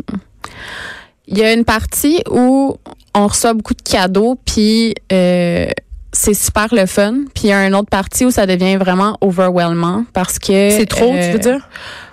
il 1.27 1.37
y 1.37 1.43
a 1.43 1.51
une 1.53 1.65
partie 1.65 2.21
où 2.31 2.77
on 3.17 3.27
reçoit 3.27 3.53
beaucoup 3.53 3.73
de 3.73 3.81
cadeaux, 3.81 4.39
puis 4.45 4.93
euh, 5.11 5.67
c'est 6.11 6.33
super 6.33 6.67
le 6.73 6.85
fun. 6.85 7.13
Puis 7.33 7.45
il 7.45 7.49
y 7.49 7.53
a 7.53 7.65
une 7.67 7.75
autre 7.75 7.89
partie 7.89 8.25
où 8.25 8.31
ça 8.31 8.45
devient 8.45 8.77
vraiment 8.77 9.17
overwhelmant 9.21 10.05
parce 10.13 10.39
que 10.39 10.69
C'est 10.71 10.85
trop, 10.85 11.11
tu 11.13 11.17
euh, 11.19 11.31
veux 11.33 11.39
dire? 11.39 11.67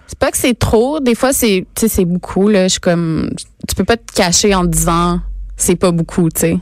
c'est 0.07 0.19
pas 0.19 0.31
que 0.31 0.37
c'est 0.37 0.59
trop. 0.59 1.01
Des 1.01 1.15
fois, 1.15 1.33
c'est, 1.33 1.67
tu 1.75 1.81
sais, 1.83 1.89
c'est 1.89 2.05
beaucoup, 2.05 2.49
là. 2.49 2.65
Je 2.65 2.73
suis 2.73 2.81
comme, 2.81 3.31
tu 3.69 3.75
peux 3.75 3.85
pas 3.85 3.97
te 3.97 4.13
cacher 4.15 4.55
en 4.55 4.63
te 4.63 4.69
disant, 4.69 5.21
c'est 5.57 5.77
pas 5.77 5.91
beaucoup, 5.91 6.29
tu 6.31 6.41
sais. 6.41 6.59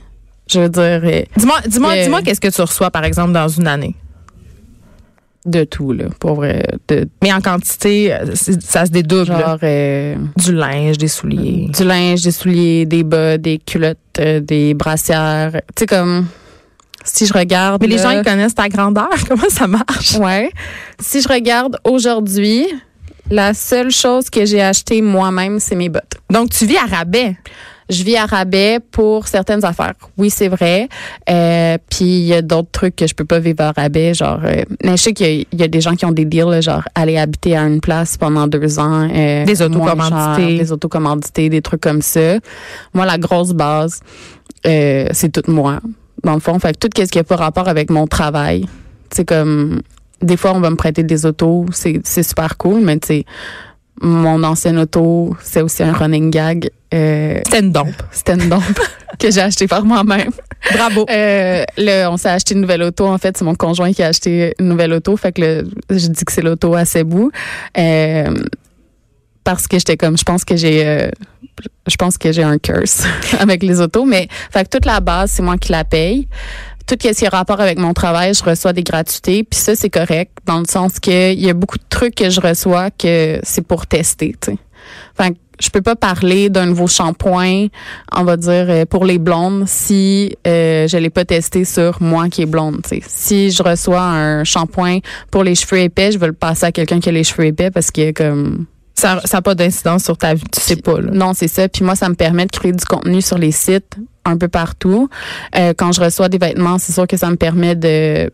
Je 0.51 0.61
veux 0.61 0.69
dire, 0.69 1.01
euh, 1.05 1.23
Dis-moi, 1.37 1.57
dis-moi, 1.67 1.93
Euh, 1.93 2.03
dis-moi 2.05 2.23
qu'est-ce 2.23 2.41
que 2.41 2.49
tu 2.49 2.61
reçois 2.61 2.91
par 2.91 3.05
exemple 3.05 3.33
dans 3.33 3.49
une 3.49 3.67
année? 3.67 3.95
De 5.45 5.65
tout, 5.65 5.93
là. 5.93 6.05
Pour 6.21 6.35
vrai. 6.35 6.65
De, 6.89 7.09
Mais 7.23 7.33
en 7.33 7.41
quantité, 7.41 8.13
euh, 8.13 8.35
ça 8.35 8.87
se 8.87 8.91
dédouble. 8.91 9.27
genre, 9.27 9.59
euh, 9.63 10.17
Du 10.37 10.55
linge, 10.55 10.99
des 10.99 11.09
souliers. 11.09 11.69
du 11.77 11.85
linge, 11.85 12.23
des 12.23 12.31
souliers, 12.31 12.87
des 12.87 13.03
bas, 13.03 13.39
des 13.39 13.59
culottes, 13.59 13.99
euh, 14.21 14.41
des 14.41 14.75
brassières. 14.75 15.53
Tu 15.75 15.81
sais, 15.81 15.87
comme, 15.87 16.27
si 17.05 17.27
je 17.27 17.33
regarde. 17.33 17.83
Mais 17.83 17.89
les 17.89 17.99
gens, 17.99 18.11
ils 18.11 18.23
connaissent 18.23 18.55
ta 18.55 18.69
grandeur. 18.69 19.11
Comment 19.29 19.49
ça 19.49 19.67
marche? 19.67 20.17
Ouais. 20.17 20.51
Si 21.01 21.21
je 21.21 21.29
regarde 21.29 21.77
aujourd'hui, 21.85 22.67
la 23.31 23.55
seule 23.55 23.91
chose 23.91 24.31
que 24.31 24.45
j'ai 24.45 24.63
acheté 24.63 25.03
moi-même, 25.03 25.59
c'est 25.59 25.75
mes 25.75 25.89
bottes. 25.89 26.21
Donc, 26.31 26.51
tu 26.51 26.67
vis 26.67 26.77
à 26.77 26.87
rabais. 26.87 27.37
Je 27.93 28.03
vis 28.05 28.17
à 28.17 28.27
rabais 28.27 28.79
pour 28.91 29.27
certaines 29.29 29.65
affaires. 29.65 29.93
Oui, 30.17 30.31
c'est 30.31 30.49
vrai. 30.49 30.89
Euh, 31.29 31.77
Puis 31.91 32.05
il 32.05 32.25
y 32.27 32.35
a 32.35 32.43
d'autres 32.43 32.71
trucs 32.73 32.97
que 32.97 33.07
je 33.07 33.15
peux 33.15 33.25
pas 33.25 33.39
vivre 33.39 33.63
à 33.63 33.73
rabais, 33.73 34.15
genre. 34.15 34.41
Euh, 34.45 34.63
mais 34.85 34.97
je 34.97 35.03
sais 35.03 35.13
qu'il 35.13 35.27
y, 35.27 35.41
a- 35.43 35.45
il 35.53 35.61
y 35.61 35.63
a 35.63 35.69
des 35.69 35.81
gens 35.81 35.95
qui 35.95 36.05
ont 36.07 36.13
des 36.13 36.25
deals, 36.25 36.45
là, 36.51 36.61
genre 36.61 36.83
aller 36.95 37.19
habiter 37.19 37.57
à 37.57 37.63
une 37.63 37.81
place 37.81 38.17
pendant 38.17 38.47
deux 38.47 38.79
ans. 38.79 39.09
euh, 39.13 39.45
Des 39.45 39.61
autocommandités. 39.63 40.59
Des 40.59 40.73
autocommandités, 40.73 41.49
des 41.49 41.63
trucs 41.63 41.81
comme 41.83 42.03
ça. 42.03 42.39
Moi, 42.95 43.05
la 43.07 43.19
grosse 43.19 43.53
base, 43.53 44.01
euh, 44.67 45.07
c'est 45.13 45.31
tout 45.31 45.51
moi. 45.51 45.81
Dans 46.25 46.35
le 46.35 46.41
fond, 46.41 46.59
fait 46.59 46.79
que 46.79 46.87
tout 46.87 47.03
ce 47.05 47.11
qui 47.11 47.19
a 47.19 47.25
pas 47.25 47.37
rapport 47.37 47.69
avec 47.69 47.91
mon 47.91 48.07
travail, 48.07 48.65
c'est 49.11 49.25
comme 49.27 49.83
des 50.23 50.37
fois 50.37 50.53
on 50.55 50.61
va 50.61 50.71
me 50.71 50.77
prêter 50.77 51.03
des 51.03 51.27
autos, 51.27 51.67
c'est 51.73 52.01
c'est 52.05 52.23
super 52.23 52.57
cool, 52.57 52.81
mais 52.81 52.97
tu 52.99 53.07
sais 53.09 53.25
mon 54.01 54.43
ancienne 54.43 54.79
auto, 54.79 55.37
c'est 55.43 55.63
aussi 55.63 55.83
un 55.83 55.93
running 55.93 56.31
gag. 56.31 56.71
Euh, 56.93 57.41
C'était 57.45 57.61
une 57.61 57.73
dompe. 57.73 58.03
c'était 58.11 58.35
une 58.35 58.49
dompe 58.49 58.81
que 59.19 59.31
j'ai 59.31 59.41
acheté 59.41 59.67
par 59.67 59.85
moi-même. 59.85 60.31
Bravo. 60.73 61.07
Euh, 61.09 61.65
là, 61.77 62.11
on 62.11 62.17
s'est 62.17 62.29
acheté 62.29 62.55
une 62.55 62.61
nouvelle 62.61 62.83
auto. 62.83 63.07
En 63.07 63.19
fait, 63.19 63.37
c'est 63.37 63.45
mon 63.45 63.55
conjoint 63.55 63.93
qui 63.93 64.03
a 64.03 64.09
acheté 64.09 64.55
une 64.59 64.69
nouvelle 64.69 64.93
auto. 64.93 65.17
Fait 65.17 65.33
que 65.33 65.41
là, 65.41 65.63
je 65.91 66.07
dis 66.09 66.25
que 66.25 66.33
c'est 66.33 66.43
l'auto 66.43 66.75
à 66.75 66.85
ses 66.85 67.05
bouts. 67.05 67.31
Euh, 67.79 68.35
parce 69.45 69.67
que 69.67 69.79
j'étais 69.79 69.97
comme, 69.97 70.17
je 70.17 70.23
pense 70.23 70.45
que 70.45 70.57
j'ai, 70.57 71.11
je 71.89 71.97
pense 71.97 72.17
que 72.17 72.31
j'ai 72.31 72.45
un 72.45 72.59
curse 72.59 73.05
avec 73.41 73.63
les 73.63 73.81
autos. 73.81 74.05
Mais, 74.05 74.29
fait 74.51 74.65
que 74.65 74.69
toute 74.69 74.87
la 74.87 75.01
base, 75.01 75.33
c'est 75.33 75.43
moi 75.43 75.59
qui 75.59 75.73
la 75.73 75.85
paye. 75.85 76.29
Tout 76.87 76.97
ce 77.01 77.09
qui 77.09 77.27
a 77.27 77.31
rapport 77.31 77.61
avec 77.61 77.79
mon 77.79 77.93
travail, 77.93 78.35
je 78.35 78.43
reçois 78.45 78.73
des 78.73 78.83
gratuités. 78.83 79.45
Puis 79.45 79.59
ça, 79.59 79.75
c'est 79.75 79.91
correct 79.91 80.33
dans 80.47 80.59
le 80.59 80.67
sens 80.69 81.01
que 81.01 81.33
il 81.33 81.41
y 81.41 81.49
a 81.49 81.55
beaucoup 81.55 81.79
de 81.79 81.85
trucs 81.89 82.15
que 82.15 82.29
je 82.29 82.41
reçois 82.41 82.91
que 82.91 83.41
c'est 83.43 83.67
pour 83.67 83.87
tester, 83.87 84.35
tu 84.41 84.53
sais. 84.53 84.59
Fait 85.17 85.31
que 85.31 85.37
je 85.63 85.71
peux 85.71 85.81
pas 85.81 85.97
parler 85.97 86.51
d'un 86.51 86.67
nouveau 86.67 86.87
shampoing, 86.87 87.69
on 88.15 88.25
va 88.25 88.37
dire 88.37 88.67
euh, 88.69 88.85
pour 88.85 89.05
les 89.05 89.19
blondes 89.19 89.65
si 89.67 90.37
euh, 90.47 90.89
je 90.89 90.97
l'ai 90.97 91.11
pas 91.11 91.25
testé 91.25 91.65
sur 91.65 92.03
moi 92.03 92.29
qui 92.29 92.43
est 92.43 92.47
blonde. 92.47 92.83
Si 93.07 93.51
je 93.51 93.63
reçois 93.63 94.03
un 94.03 94.45
shampoing 94.45 94.99
pour 95.31 95.45
les 95.45 95.55
cheveux 95.55 95.81
épais, 95.81 96.13
je 96.13 96.19
vais 96.19 96.27
le 96.27 96.33
passer 96.33 96.67
à 96.67 96.73
quelqu'un 96.73 97.01
qui 97.01 97.09
a 97.09 97.13
les 97.13 97.25
cheveux 97.25 97.47
épais 97.47 97.71
parce 97.71 97.91
que 97.91 98.13
comme 98.13 98.67
Ça 98.95 99.21
n'a 99.33 99.43
pas 99.43 99.55
d'incidence 99.55 100.05
sur 100.05 100.19
ta 100.19 100.35
vie. 100.35 100.45
Tu 100.53 100.61
sais 100.61 100.77
pas, 100.77 101.01
là. 101.01 101.11
non, 101.13 101.33
c'est 101.35 101.49
ça. 101.49 101.69
Puis 101.69 101.85
moi, 101.85 101.95
ça 101.95 102.09
me 102.09 102.15
permet 102.15 102.47
de 102.47 102.51
créer 102.51 102.73
du 102.73 102.85
contenu 102.85 103.23
sur 103.23 103.39
les 103.39 103.53
sites 103.53 103.97
un 104.25 104.37
peu 104.37 104.49
partout. 104.49 105.09
Euh, 105.57 105.75
quand 105.77 105.93
je 105.93 106.01
reçois 106.01 106.29
des 106.29 106.39
vêtements, 106.39 106.79
c'est 106.79 106.93
sûr 106.93 107.07
que 107.07 107.17
ça 107.17 107.31
me 107.31 107.37
permet 107.37 107.75
de 107.75 108.31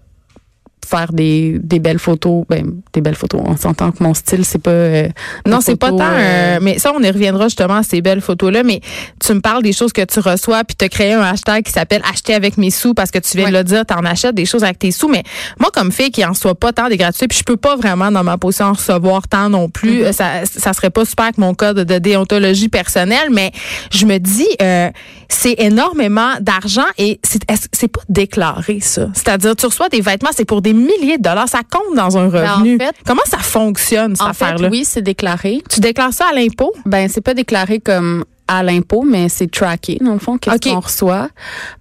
faire 0.89 1.13
des, 1.13 1.59
des 1.63 1.79
belles 1.79 1.99
photos. 1.99 2.45
Ben, 2.49 2.81
des 2.93 3.01
belles 3.01 3.15
photos. 3.15 3.41
On 3.45 3.57
s'entend 3.57 3.91
que 3.93 4.03
mon 4.03 4.15
style, 4.15 4.45
c'est 4.45 4.59
pas. 4.63 4.71
euh, 4.71 5.09
Non, 5.47 5.61
c'est 5.61 5.77
pas 5.77 5.91
tant. 5.91 5.99
euh, 6.03 6.59
mais 6.63 6.79
ça, 6.79 6.93
on 6.97 7.03
y 7.03 7.11
reviendra 7.11 7.45
justement 7.49 7.77
à 7.77 7.83
ces 7.83 8.01
belles 8.01 8.21
photos-là. 8.21 8.63
Mais 8.63 8.81
tu 9.25 9.33
me 9.35 9.41
parles 9.41 9.63
des 9.63 9.73
choses 9.73 9.93
que 9.93 10.05
tu 10.05 10.21
reçois, 10.21 10.65
puis 10.65 10.77
tu 10.77 10.85
as 10.85 10.89
créé 10.89 11.13
un 11.13 11.23
hashtag 11.23 11.65
qui 11.65 11.73
s'appelle 11.73 12.03
Acheter 12.11 12.35
avec 12.35 12.57
mes 12.59 12.71
sous 12.71 12.95
parce 12.95 13.11
que 13.11 13.19
tu 13.19 13.37
viens 13.37 13.47
Ouais. 13.47 13.53
de 13.53 13.57
le 13.59 13.65
dire, 13.65 13.85
tu 13.87 13.95
en 13.95 14.05
achètes 14.05 14.35
des 14.35 14.47
choses 14.47 14.65
avec 14.65 14.79
tes 14.79 14.91
sous. 14.91 15.09
Mais 15.09 15.23
moi, 15.61 15.71
comme 15.73 15.93
fille 15.93 16.11
qui 16.11 16.25
en 16.25 16.35
soit 16.35 16.55
pas 16.55 16.73
tant 16.73 16.89
des 16.89 16.97
gratuits, 16.97 17.29
puis 17.29 17.39
je 17.39 17.45
peux 17.45 17.57
pas 17.57 17.77
vraiment 17.77 18.11
dans 18.11 18.25
ma 18.25 18.39
position 18.39 18.67
en 18.67 18.73
recevoir 18.73 19.29
tant 19.29 19.49
non 19.51 19.69
plus. 19.69 20.03
Mm-hmm. 20.05 20.13
Ça, 20.13 20.27
ça 20.45 20.73
serait 20.73 20.91
pas 20.91 21.05
super 21.05 21.25
avec 21.27 21.39
mon 21.39 21.55
code 21.55 21.79
de 21.81 21.99
déontologie 21.99 22.69
personnelle, 22.69 23.29
mais 23.31 23.53
je 23.93 24.07
me 24.07 24.19
dis, 24.19 24.47
euh, 24.63 24.91
c'est 25.29 25.55
énormément 25.59 26.33
d'argent 26.41 26.87
et 26.97 27.21
c'est 27.23 27.41
c'est 27.73 27.89
pas 27.89 28.01
déclaré 28.09 28.81
ça? 28.81 29.09
C'est-à-dire, 29.15 29.55
tu 29.57 29.67
reçois 29.67 29.89
des 29.89 30.01
vêtements, 30.01 30.31
c'est 30.35 30.45
pour 30.45 30.63
des 30.63 30.73
milliers 30.79 31.19
de 31.19 31.23
dollars, 31.23 31.49
ça 31.49 31.61
compte 31.71 31.95
dans 31.97 32.17
un 32.17 32.29
Ben, 32.29 32.49
en 32.51 32.55
revenu. 32.57 32.79
fait- 32.79 32.95
Comment 33.07 33.23
ça 33.27 33.39
fonctionne 33.39 34.17
cette 34.17 34.27
En 34.27 34.33
fait, 34.33 34.45
affaire-là? 34.45 34.69
oui, 34.71 34.85
c'est 34.85 35.03
déclaré. 35.03 35.63
Tu 35.71 35.81
déclares 35.81 36.13
ça 36.13 36.27
à 36.31 36.35
l'impôt? 36.35 36.73
Ben, 36.87 37.09
c'est 37.09 37.21
pas 37.21 37.35
déclaré 37.35 37.81
comme 37.81 38.25
à 38.47 38.63
l'impôt, 38.63 39.03
mais 39.03 39.29
c'est 39.29 39.51
tracké, 39.51 39.99
dans 40.01 40.15
le 40.15 40.19
fond, 40.19 40.39
qu'est-ce 40.39 40.71
qu'on 40.71 40.81
reçoit? 40.81 41.29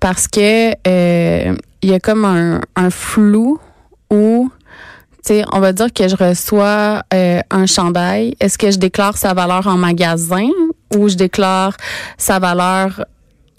Parce 0.01 0.27
que 0.27 0.71
euh, 0.87 1.55
il 1.81 1.89
y 1.89 1.93
a 1.93 1.99
comme 1.99 2.25
un, 2.25 2.59
un 2.75 2.89
flou 2.89 3.57
où, 4.11 4.49
tu 5.25 5.33
sais, 5.33 5.45
on 5.53 5.59
va 5.61 5.71
dire 5.71 5.93
que 5.93 6.07
je 6.09 6.15
reçois 6.17 7.03
euh, 7.13 7.39
un 7.51 7.65
chandail. 7.67 8.35
Est-ce 8.41 8.57
que 8.57 8.69
je 8.71 8.77
déclare 8.79 9.17
sa 9.17 9.33
valeur 9.33 9.65
en 9.67 9.77
magasin 9.77 10.49
ou 10.95 11.07
je 11.07 11.15
déclare 11.15 11.77
sa 12.17 12.39
valeur 12.39 13.05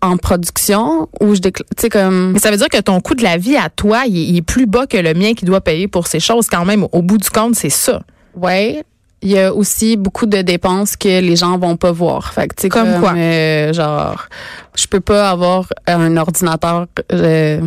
en 0.02 0.16
production 0.16 1.08
ou 1.20 1.34
je 1.34 1.40
déclare, 1.40 1.66
tu 1.76 1.82
sais, 1.82 1.88
comme... 1.88 2.32
Mais 2.32 2.38
ça 2.38 2.50
veut 2.50 2.56
dire 2.56 2.68
que 2.68 2.80
ton 2.80 3.00
coût 3.00 3.14
de 3.14 3.22
la 3.22 3.36
vie 3.36 3.56
à 3.56 3.68
toi, 3.68 4.02
il 4.06 4.16
est, 4.16 4.24
il 4.26 4.36
est 4.36 4.42
plus 4.42 4.66
bas 4.66 4.86
que 4.86 4.96
le 4.96 5.14
mien 5.14 5.34
qui 5.34 5.44
doit 5.44 5.60
payer 5.60 5.88
pour 5.88 6.06
ces 6.06 6.20
choses. 6.20 6.46
Quand 6.48 6.64
même, 6.64 6.86
au 6.92 7.02
bout 7.02 7.18
du 7.18 7.28
compte, 7.30 7.54
c'est 7.56 7.70
ça. 7.70 8.00
Ouais. 8.36 8.84
Il 9.22 9.30
y 9.30 9.38
a 9.40 9.52
aussi 9.52 9.96
beaucoup 9.96 10.26
de 10.26 10.42
dépenses 10.42 10.96
que 10.96 11.20
les 11.20 11.34
gens 11.34 11.58
vont 11.58 11.76
pas 11.76 11.90
voir. 11.90 12.32
Fait 12.32 12.46
que, 12.46 12.54
tu 12.54 12.62
sais, 12.62 12.68
Comme 12.68 13.00
quoi? 13.00 13.14
euh, 13.16 13.72
genre, 13.72 14.28
je 14.76 14.86
peux 14.86 15.00
pas 15.00 15.30
avoir 15.30 15.66
un 15.88 16.16
ordinateur. 16.16 16.86
euh, 17.12 17.60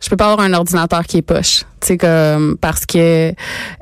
je 0.00 0.10
peux 0.10 0.16
pas 0.16 0.32
avoir 0.32 0.44
un 0.46 0.52
ordinateur 0.52 1.04
qui 1.04 1.18
est 1.18 1.22
poche. 1.22 1.60
Tu 1.80 1.86
sais 1.88 1.96
comme 1.98 2.56
parce 2.60 2.84
que 2.84 3.32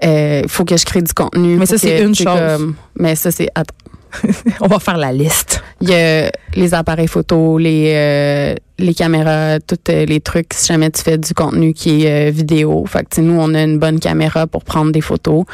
euh, 0.04 0.42
faut 0.49 0.64
que 0.66 0.76
je 0.76 0.84
crée 0.84 1.00
du 1.00 1.12
contenu. 1.14 1.56
Mais 1.56 1.64
ça, 1.66 1.78
c'est 1.78 2.00
une 2.02 2.14
chose. 2.14 2.26
comme- 2.26 2.75
mais 2.96 3.16
ça 3.16 3.30
c'est 3.30 3.49
attends. 3.54 3.75
On 4.61 4.66
va 4.66 4.78
faire 4.78 4.97
la 4.97 5.12
liste. 5.12 5.62
Il 5.80 5.90
y 5.90 5.94
a 5.94 6.30
les 6.54 6.75
appareils 6.75 7.09
photo, 7.09 7.59
les 7.59 7.92
euh, 7.94 8.54
les 8.78 8.93
caméras, 8.95 9.61
tous 9.61 9.76
euh, 9.88 10.04
les 10.04 10.21
trucs. 10.21 10.52
Si 10.52 10.66
jamais 10.66 10.90
tu 10.90 11.02
fais 11.02 11.16
du 11.19 11.33
contenu 11.35 11.73
qui 11.75 12.04
est 12.04 12.28
euh, 12.28 12.31
vidéo, 12.33 12.85
fait 12.88 13.07
que 13.09 13.21
nous 13.21 13.38
on 13.38 13.54
a 13.54 13.62
une 13.62 13.78
bonne 13.78 14.00
caméra 14.00 14.47
pour 14.47 14.64
prendre 14.64 14.90
des 14.90 15.00
photos. 15.00 15.45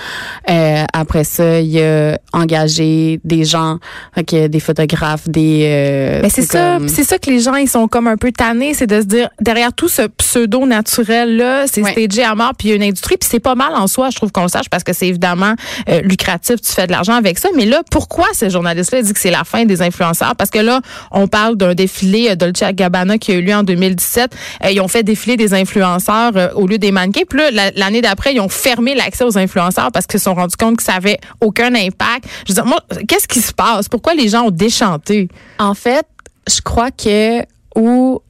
Euh, 0.49 0.85
après 0.93 1.25
ça, 1.25 1.61
il 1.61 1.69
y 1.69 1.83
a 1.83 2.19
engagé 2.33 3.21
des 3.25 3.45
gens, 3.45 3.79
fait 4.15 4.25
que 4.25 4.47
des 4.47 4.61
photographes, 4.61 5.29
des. 5.29 5.63
euh, 5.65 6.21
Mais 6.23 6.31
c'est 6.31 6.43
ça, 6.43 6.77
comme- 6.79 6.89
c'est 6.89 7.05
ça 7.05 7.19
que 7.19 7.31
les 7.31 7.41
gens 7.41 7.55
ils 7.57 7.69
sont 7.69 7.89
comme 7.89 8.07
un 8.07 8.17
peu 8.17 8.33
tannés, 8.33 8.75
c'est 8.75 8.87
de 8.87 9.01
se 9.01 9.07
dire 9.07 9.29
derrière 9.41 9.73
tout 9.73 9.89
ce 9.89 10.03
pseudo 10.03 10.67
naturel 10.67 11.37
là, 11.37 11.67
c'est 11.67 11.83
Ouais. 11.83 11.93
stagé 11.93 12.23
à 12.25 12.35
mort 12.35 12.53
puis 12.59 12.69
il 12.69 12.71
y 12.71 12.73
a 12.73 12.77
une 12.77 12.83
industrie 12.83 13.17
puis 13.17 13.29
c'est 13.31 13.41
pas 13.41 13.55
mal 13.55 13.73
en 13.75 13.87
soi, 13.87 14.11
je 14.11 14.17
trouve 14.17 14.33
qu'on 14.33 14.43
le 14.43 14.49
sache 14.49 14.69
parce 14.71 14.83
que 14.85 14.93
c'est 14.93 15.09
évidemment 15.09 15.55
euh, 15.89 16.01
lucratif, 16.03 16.61
tu 16.61 16.73
fais 16.73 16.87
de 16.87 16.93
l'argent 16.93 17.15
avec 17.15 17.39
ça, 17.39 17.49
mais 17.57 17.67
là 17.67 17.83
pourquoi 17.91 18.27
ce 18.35 18.49
journaliste 18.49 18.93
là 18.93 19.03
dit 19.03 19.13
que 19.13 19.19
c'est 19.21 19.31
la 19.31 19.45
fin 19.45 19.65
des 19.65 19.83
influenceurs? 19.83 20.35
Parce 20.37 20.51
que 20.51 20.59
là 20.59 20.81
on 21.11 21.29
parle 21.29 21.57
d'un 21.57 21.75
défilé 21.75 22.35
Dolce 22.37 22.63
Gabbana 22.75 23.10
qui 23.19 23.33
a 23.33 23.35
eu 23.37 23.43
lieu 23.43 23.55
en 23.55 23.63
2017, 23.63 24.35
Euh, 24.65 24.71
ils 24.71 24.81
ont 24.81 24.89
fait 24.89 25.03
défiler 25.03 25.37
des 25.37 25.55
influenceurs 25.55 26.33
euh, 26.37 26.49
au 26.55 26.67
lieu 26.67 26.79
des 26.79 26.93
mannequins, 26.93 27.23
puis 27.29 27.39
là 27.39 27.51
la- 27.51 27.71
l'année 27.73 28.01
d'après 28.03 28.35
ils 28.35 28.41
ont 28.41 28.49
fermé 28.49 28.95
l'accès 28.95 29.25
aux 29.25 29.37
influenceurs 29.39 29.91
parce 29.93 30.07
qu'ils 30.07 30.21
se 30.21 30.25
sont 30.25 30.35
rendus 30.35 30.57
compte 30.57 30.77
que 30.77 30.83
ça 30.83 30.95
avait 30.95 31.19
aucun 31.41 31.75
impact. 31.75 32.25
Je 32.47 32.53
veux 32.53 32.55
dire 32.55 32.67
moi 32.67 32.81
qu'est-ce 33.09 33.29
qui 33.29 33.41
se 33.41 33.53
passe? 33.53 33.89
Pourquoi 33.89 34.15
les 34.15 34.29
gens 34.29 34.45
ont 34.47 34.51
déchanté? 34.51 35.29
En 35.59 35.75
fait, 35.75 36.07
je 36.49 36.61
crois 36.61 36.91
que 36.91 37.41
où 37.77 38.21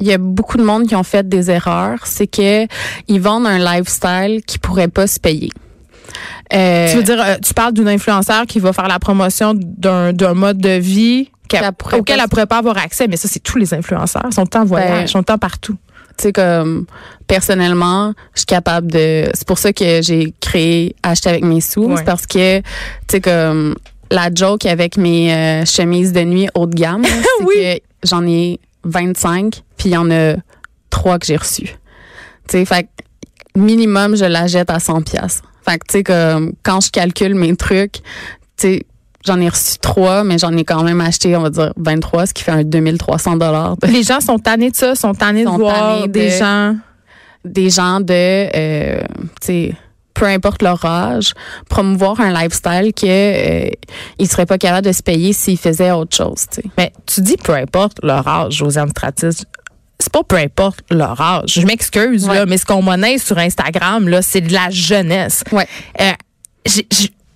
il 0.00 0.06
y 0.06 0.12
a 0.12 0.18
beaucoup 0.18 0.56
de 0.58 0.62
monde 0.62 0.86
qui 0.86 0.94
ont 0.94 1.02
fait 1.02 1.28
des 1.28 1.50
erreurs, 1.50 2.06
c'est 2.06 2.26
que 2.28 2.66
ils 3.08 3.20
vendent 3.20 3.46
un 3.46 3.58
lifestyle 3.58 4.42
qui 4.46 4.58
pourrait 4.58 4.86
pas 4.88 5.06
se 5.08 5.18
payer. 5.18 5.50
Euh, 6.54 6.90
Tu 6.90 6.96
veux 6.98 7.02
dire, 7.02 7.36
tu 7.44 7.52
parles 7.52 7.72
d'une 7.74 7.88
influenceur 7.88 8.46
qui 8.46 8.58
va 8.60 8.72
faire 8.72 8.88
la 8.88 8.98
promotion 8.98 9.54
d'un 9.56 10.34
mode 10.34 10.58
de 10.58 10.78
vie 10.78 11.30
qu'elle- 11.48 11.60
Qu'elle 11.60 11.98
auquel 12.00 12.20
elle 12.22 12.28
pourrait 12.28 12.46
pas 12.46 12.58
avoir 12.58 12.78
accès, 12.78 13.08
mais 13.08 13.16
ça, 13.16 13.26
c'est 13.28 13.40
tous 13.40 13.58
les 13.58 13.74
influenceurs. 13.74 14.24
Ils 14.30 14.34
sont 14.34 14.56
en 14.56 14.64
voyage, 14.64 14.90
Ben, 14.90 15.02
ils 15.02 15.08
sont 15.08 15.22
partout. 15.22 15.76
tu 16.16 16.22
sais 16.24 16.32
comme 16.32 16.86
personnellement, 17.26 18.12
je 18.34 18.40
suis 18.40 18.46
capable 18.46 18.90
de 18.90 19.28
c'est 19.34 19.46
pour 19.46 19.58
ça 19.58 19.72
que 19.72 20.00
j'ai 20.02 20.32
créé 20.40 20.96
acheter 21.02 21.28
avec 21.30 21.44
mes 21.44 21.60
sous, 21.60 21.84
Ouais. 21.84 21.96
c'est 21.98 22.04
parce 22.04 22.26
que 22.26 22.58
tu 22.60 22.64
sais 23.10 23.20
comme 23.20 23.74
la 24.10 24.28
joke 24.34 24.66
avec 24.66 24.96
mes 24.96 25.32
euh, 25.34 25.64
chemises 25.64 26.12
de 26.12 26.20
nuit 26.22 26.48
haut 26.54 26.66
de 26.66 26.74
gamme, 26.74 27.02
c'est 27.38 27.44
Oui. 27.44 27.54
que 27.56 28.08
j'en 28.08 28.26
ai 28.26 28.58
25 28.84 29.62
puis 29.76 29.90
il 29.90 29.92
y 29.92 29.96
en 29.96 30.10
a 30.10 30.34
trois 30.90 31.18
que 31.18 31.26
j'ai 31.26 31.36
reçus. 31.36 31.76
Tu 32.48 32.58
sais 32.58 32.64
fait 32.64 32.84
que 32.84 33.60
minimum 33.60 34.16
je 34.16 34.24
la 34.24 34.46
jette 34.46 34.70
à 34.70 34.80
100 34.80 35.02
pièces. 35.02 35.42
Fait 35.64 35.78
que 35.78 35.84
tu 35.88 35.98
sais 35.98 36.02
comme 36.04 36.54
quand 36.62 36.80
je 36.80 36.90
calcule 36.90 37.34
mes 37.34 37.54
trucs, 37.54 37.94
tu 37.94 38.00
sais 38.56 38.82
J'en 39.26 39.40
ai 39.40 39.48
reçu 39.48 39.78
trois, 39.78 40.22
mais 40.24 40.38
j'en 40.38 40.56
ai 40.56 40.64
quand 40.64 40.82
même 40.84 41.00
acheté, 41.00 41.34
on 41.36 41.42
va 41.42 41.50
dire, 41.50 41.72
23, 41.76 42.26
ce 42.26 42.34
qui 42.34 42.44
fait 42.44 42.52
un 42.52 42.62
2300 42.64 43.36
dollars 43.36 43.76
Les 43.88 44.02
gens 44.02 44.20
sont 44.20 44.38
tannés 44.38 44.70
de 44.70 44.76
ça, 44.76 44.94
sont 44.94 45.12
tannés 45.14 45.44
de 45.44 45.50
voir 45.50 45.96
tannés 46.00 46.08
des 46.08 46.30
de- 46.30 46.36
gens. 46.36 46.76
des 47.44 47.70
gens 47.70 48.00
de, 48.00 48.12
euh, 48.12 49.00
tu 49.40 49.46
sais, 49.46 49.74
peu 50.14 50.26
importe 50.26 50.62
leur 50.62 50.84
âge, 50.84 51.32
promouvoir 51.68 52.20
un 52.20 52.32
lifestyle 52.32 52.92
que 52.94 53.06
euh, 53.06 53.70
ils 54.18 54.28
seraient 54.28 54.46
pas 54.46 54.58
capables 54.58 54.86
de 54.86 54.92
se 54.92 55.02
payer 55.02 55.32
s'ils 55.32 55.58
faisaient 55.58 55.90
autre 55.92 56.16
chose, 56.16 56.46
tu 56.50 56.60
sais. 56.62 56.68
Mais 56.76 56.92
tu 57.06 57.20
dis 57.20 57.36
peu 57.36 57.54
importe 57.54 57.98
leur 58.04 58.26
âge, 58.26 58.54
Josiane 58.54 58.90
Stratis. 58.90 59.44
C'est 60.00 60.12
pas 60.12 60.22
peu 60.22 60.36
importe 60.36 60.80
leur 60.92 61.20
âge. 61.20 61.54
Je 61.54 61.66
m'excuse, 61.66 62.28
Ouais. 62.28 62.36
là, 62.36 62.46
mais 62.46 62.56
ce 62.56 62.64
qu'on 62.64 62.82
monnaie 62.82 63.18
sur 63.18 63.36
Instagram, 63.36 64.08
là, 64.08 64.22
c'est 64.22 64.40
de 64.40 64.52
la 64.52 64.70
jeunesse. 64.70 65.42
Ouais. 65.50 65.66
Euh, 66.00 66.12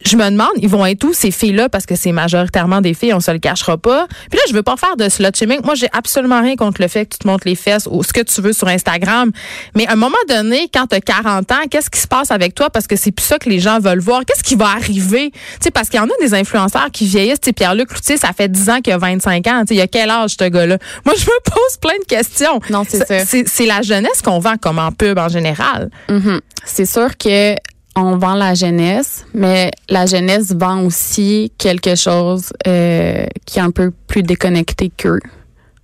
je 0.04 0.16
me 0.16 0.30
demande, 0.30 0.52
ils 0.56 0.68
vont 0.68 0.85
être 0.87 1.04
où 1.04 1.12
ces 1.12 1.30
filles-là 1.30 1.68
parce 1.68 1.87
que 1.87 1.97
c'est 1.97 2.12
majoritairement 2.12 2.80
des 2.80 2.94
filles, 2.94 3.14
on 3.14 3.21
se 3.21 3.30
le 3.30 3.38
cachera 3.38 3.76
pas. 3.78 4.06
Puis 4.30 4.38
là, 4.38 4.44
je 4.49 4.54
veux 4.54 4.62
pas 4.62 4.76
faire 4.76 4.97
de 4.97 5.09
slut 5.09 5.35
shaming. 5.35 5.61
Moi, 5.64 5.75
j'ai 5.75 5.88
absolument 5.92 6.40
rien 6.40 6.56
contre 6.56 6.80
le 6.80 6.88
fait 6.88 7.06
que 7.06 7.14
tu 7.14 7.18
te 7.18 7.26
montres 7.26 7.47
les 7.47 7.54
fesses 7.54 7.88
ou 7.90 8.02
ce 8.02 8.12
que 8.12 8.21
tu 8.21 8.40
veux 8.40 8.52
sur 8.52 8.68
Instagram. 8.68 9.30
Mais 9.75 9.87
à 9.87 9.92
un 9.92 9.97
moment 9.97 10.16
donné, 10.28 10.68
quand 10.73 10.87
tu 10.87 10.97
as 10.97 11.00
40 11.00 11.50
ans, 11.52 11.56
qu'est-ce 11.71 11.90
qui 11.90 12.00
se 12.00 12.09
passe 12.09 12.30
avec 12.30 12.54
toi? 12.54 12.71
Parce 12.71 12.87
que 12.87 12.97
c'est 12.97 13.12
plus 13.12 13.25
ça 13.25 13.38
que 13.38 13.49
les 13.49 13.61
gens 13.61 13.78
veulent 13.78 14.00
voir. 14.00 14.25
Qu'est-ce 14.25 14.42
qui 14.42 14.54
va 14.54 14.71
arriver? 14.71 15.30
Tu 15.32 15.40
sais 15.61 15.71
parce 15.71 15.88
qu'il 15.88 15.99
y 15.99 16.02
en 16.02 16.06
a 16.06 16.16
des 16.21 16.35
influenceurs 16.35 16.90
qui 16.92 17.06
vieillissent, 17.06 17.40
tu 17.40 17.52
Pierre-Luc 17.52 17.88
Cloutier, 17.88 18.16
ça 18.16 18.32
fait 18.32 18.49
10 18.49 18.71
ans 18.71 18.80
qu'il 18.80 18.92
a 18.92 18.99
25 18.99 19.47
ans, 19.47 19.61
tu 19.61 19.68
sais 19.68 19.75
il 19.75 19.80
a 19.80 19.87
quel 19.87 20.11
âge 20.11 20.37
ce 20.38 20.49
gars-là? 20.49 20.78
Moi, 21.04 21.14
je 21.16 21.25
me 21.25 21.40
pose 21.44 21.76
plein 21.80 21.99
de 21.99 22.04
questions. 22.04 22.61
Non, 22.71 22.85
c'est 22.88 23.06
ça. 23.06 23.25
C'est 23.25 23.66
la 23.66 23.82
jeunesse 23.82 24.23
qu'on 24.23 24.38
vend 24.38 24.56
comme 24.56 24.78
en 24.78 24.92
pub 24.92 25.18
en 25.18 25.28
général. 25.28 25.90
Mhm. 26.09 26.40
C'est 26.64 26.87
sûr 26.87 27.16
que 27.16 27.54
on 27.97 28.17
vend 28.17 28.35
la 28.35 28.55
jeunesse, 28.55 29.25
mais 29.35 29.71
la 29.89 30.07
jeunesse 30.07 30.53
vend 30.55 30.85
aussi 30.85 31.53
quelque 31.59 31.95
chose 31.95 32.53
euh, 32.67 33.27
qui 33.45 33.59
est 33.59 33.63
un 33.63 33.71
peu 33.71 33.93
plus 34.07 34.23
déconnecté 34.23 34.91
qu'eux. 34.97 35.21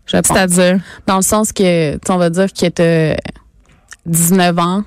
C'est-à-dire? 0.07 0.81
Dans 1.07 1.17
le 1.17 1.23
sens 1.23 1.53
que, 1.53 1.99
on 2.11 2.17
va 2.17 2.31
dire 2.31 2.47
que 2.53 3.15
19 4.07 4.59
ans, 4.59 4.85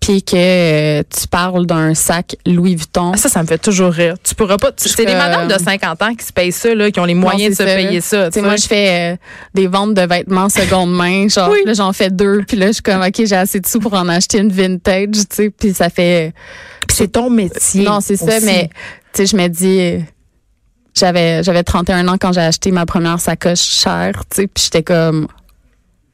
puis 0.00 0.22
que 0.22 0.34
euh, 0.34 1.02
tu 1.10 1.28
parles 1.28 1.66
d'un 1.66 1.94
sac 1.94 2.36
Louis 2.46 2.74
Vuitton. 2.74 3.12
Ah, 3.14 3.18
Ça, 3.18 3.28
ça 3.28 3.42
me 3.42 3.46
fait 3.46 3.58
toujours 3.58 3.92
rire. 3.92 4.14
Tu 4.22 4.34
pourras 4.34 4.56
pas. 4.56 4.70
C'est 4.76 5.04
des 5.04 5.12
Euh, 5.12 5.18
mades 5.18 5.52
de 5.52 5.62
50 5.62 6.02
ans 6.02 6.14
qui 6.14 6.24
se 6.24 6.32
payent 6.32 6.52
ça, 6.52 6.74
là, 6.74 6.90
qui 6.90 6.98
ont 6.98 7.04
les 7.04 7.14
moyens 7.14 7.50
de 7.56 7.62
se 7.62 7.68
ça, 7.68 7.76
payer 7.76 8.00
ça. 8.00 8.28
Moi, 8.36 8.56
je 8.56 8.66
fais 8.66 9.12
euh, 9.12 9.16
des 9.52 9.66
ventes 9.66 9.94
de 9.94 10.02
vêtements 10.02 10.48
seconde 10.48 10.94
main. 10.94 11.28
Genre, 11.30 11.50
Oui. 11.50 11.58
là, 11.66 11.74
j'en 11.74 11.92
fais 11.92 12.08
deux. 12.10 12.42
Puis 12.48 12.56
là, 12.56 12.68
je 12.68 12.72
suis 12.72 12.82
comme, 12.82 13.02
OK, 13.02 13.14
j'ai 13.24 13.36
assez 13.36 13.60
de 13.60 13.66
sous 13.66 13.78
pour 13.80 13.92
en 13.94 14.08
acheter 14.08 14.38
une 14.38 14.50
vintage, 14.52 15.08
tu 15.12 15.26
sais. 15.30 15.50
Puis 15.50 15.74
ça 15.74 15.90
fait... 15.90 16.32
Puis 16.88 16.96
c'est 16.96 17.08
ton 17.08 17.28
métier. 17.30 17.84
Non, 17.84 18.00
c'est 18.00 18.16
ça, 18.16 18.40
mais 18.42 18.70
tu 19.12 19.24
sais, 19.24 19.26
je 19.26 19.36
me 19.36 19.48
dis... 19.48 19.80
euh, 19.80 19.98
J'avais 20.94 21.42
j'avais 21.42 21.62
31 21.62 22.08
ans 22.08 22.16
quand 22.20 22.32
j'ai 22.32 22.40
acheté 22.40 22.70
ma 22.70 22.84
première 22.86 23.18
sacoche 23.20 23.60
chère, 23.62 24.12
tu 24.30 24.42
sais, 24.42 24.46
puis 24.46 24.64
j'étais 24.64 24.82
comme 24.82 25.26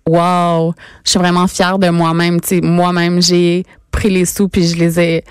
wow, 0.08 0.74
je 1.04 1.10
suis 1.10 1.18
vraiment 1.18 1.46
fière 1.46 1.78
de 1.78 1.88
moi-même, 1.90 2.40
tu 2.40 2.48
sais, 2.56 2.60
moi-même 2.60 3.20
j'ai 3.22 3.64
pris 3.90 4.10
les 4.10 4.24
sous 4.24 4.48
puis 4.48 4.66
je 4.66 4.76
les 4.76 4.98
ai 5.00 5.24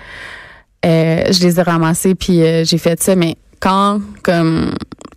euh, 0.86 1.24
je 1.32 1.40
les 1.40 1.58
ai 1.58 1.62
ramassés 1.62 2.14
puis 2.14 2.42
euh, 2.42 2.64
j'ai 2.64 2.78
fait 2.78 3.02
ça 3.02 3.16
mais 3.16 3.36
quand 3.60 4.00
comme 4.22 4.72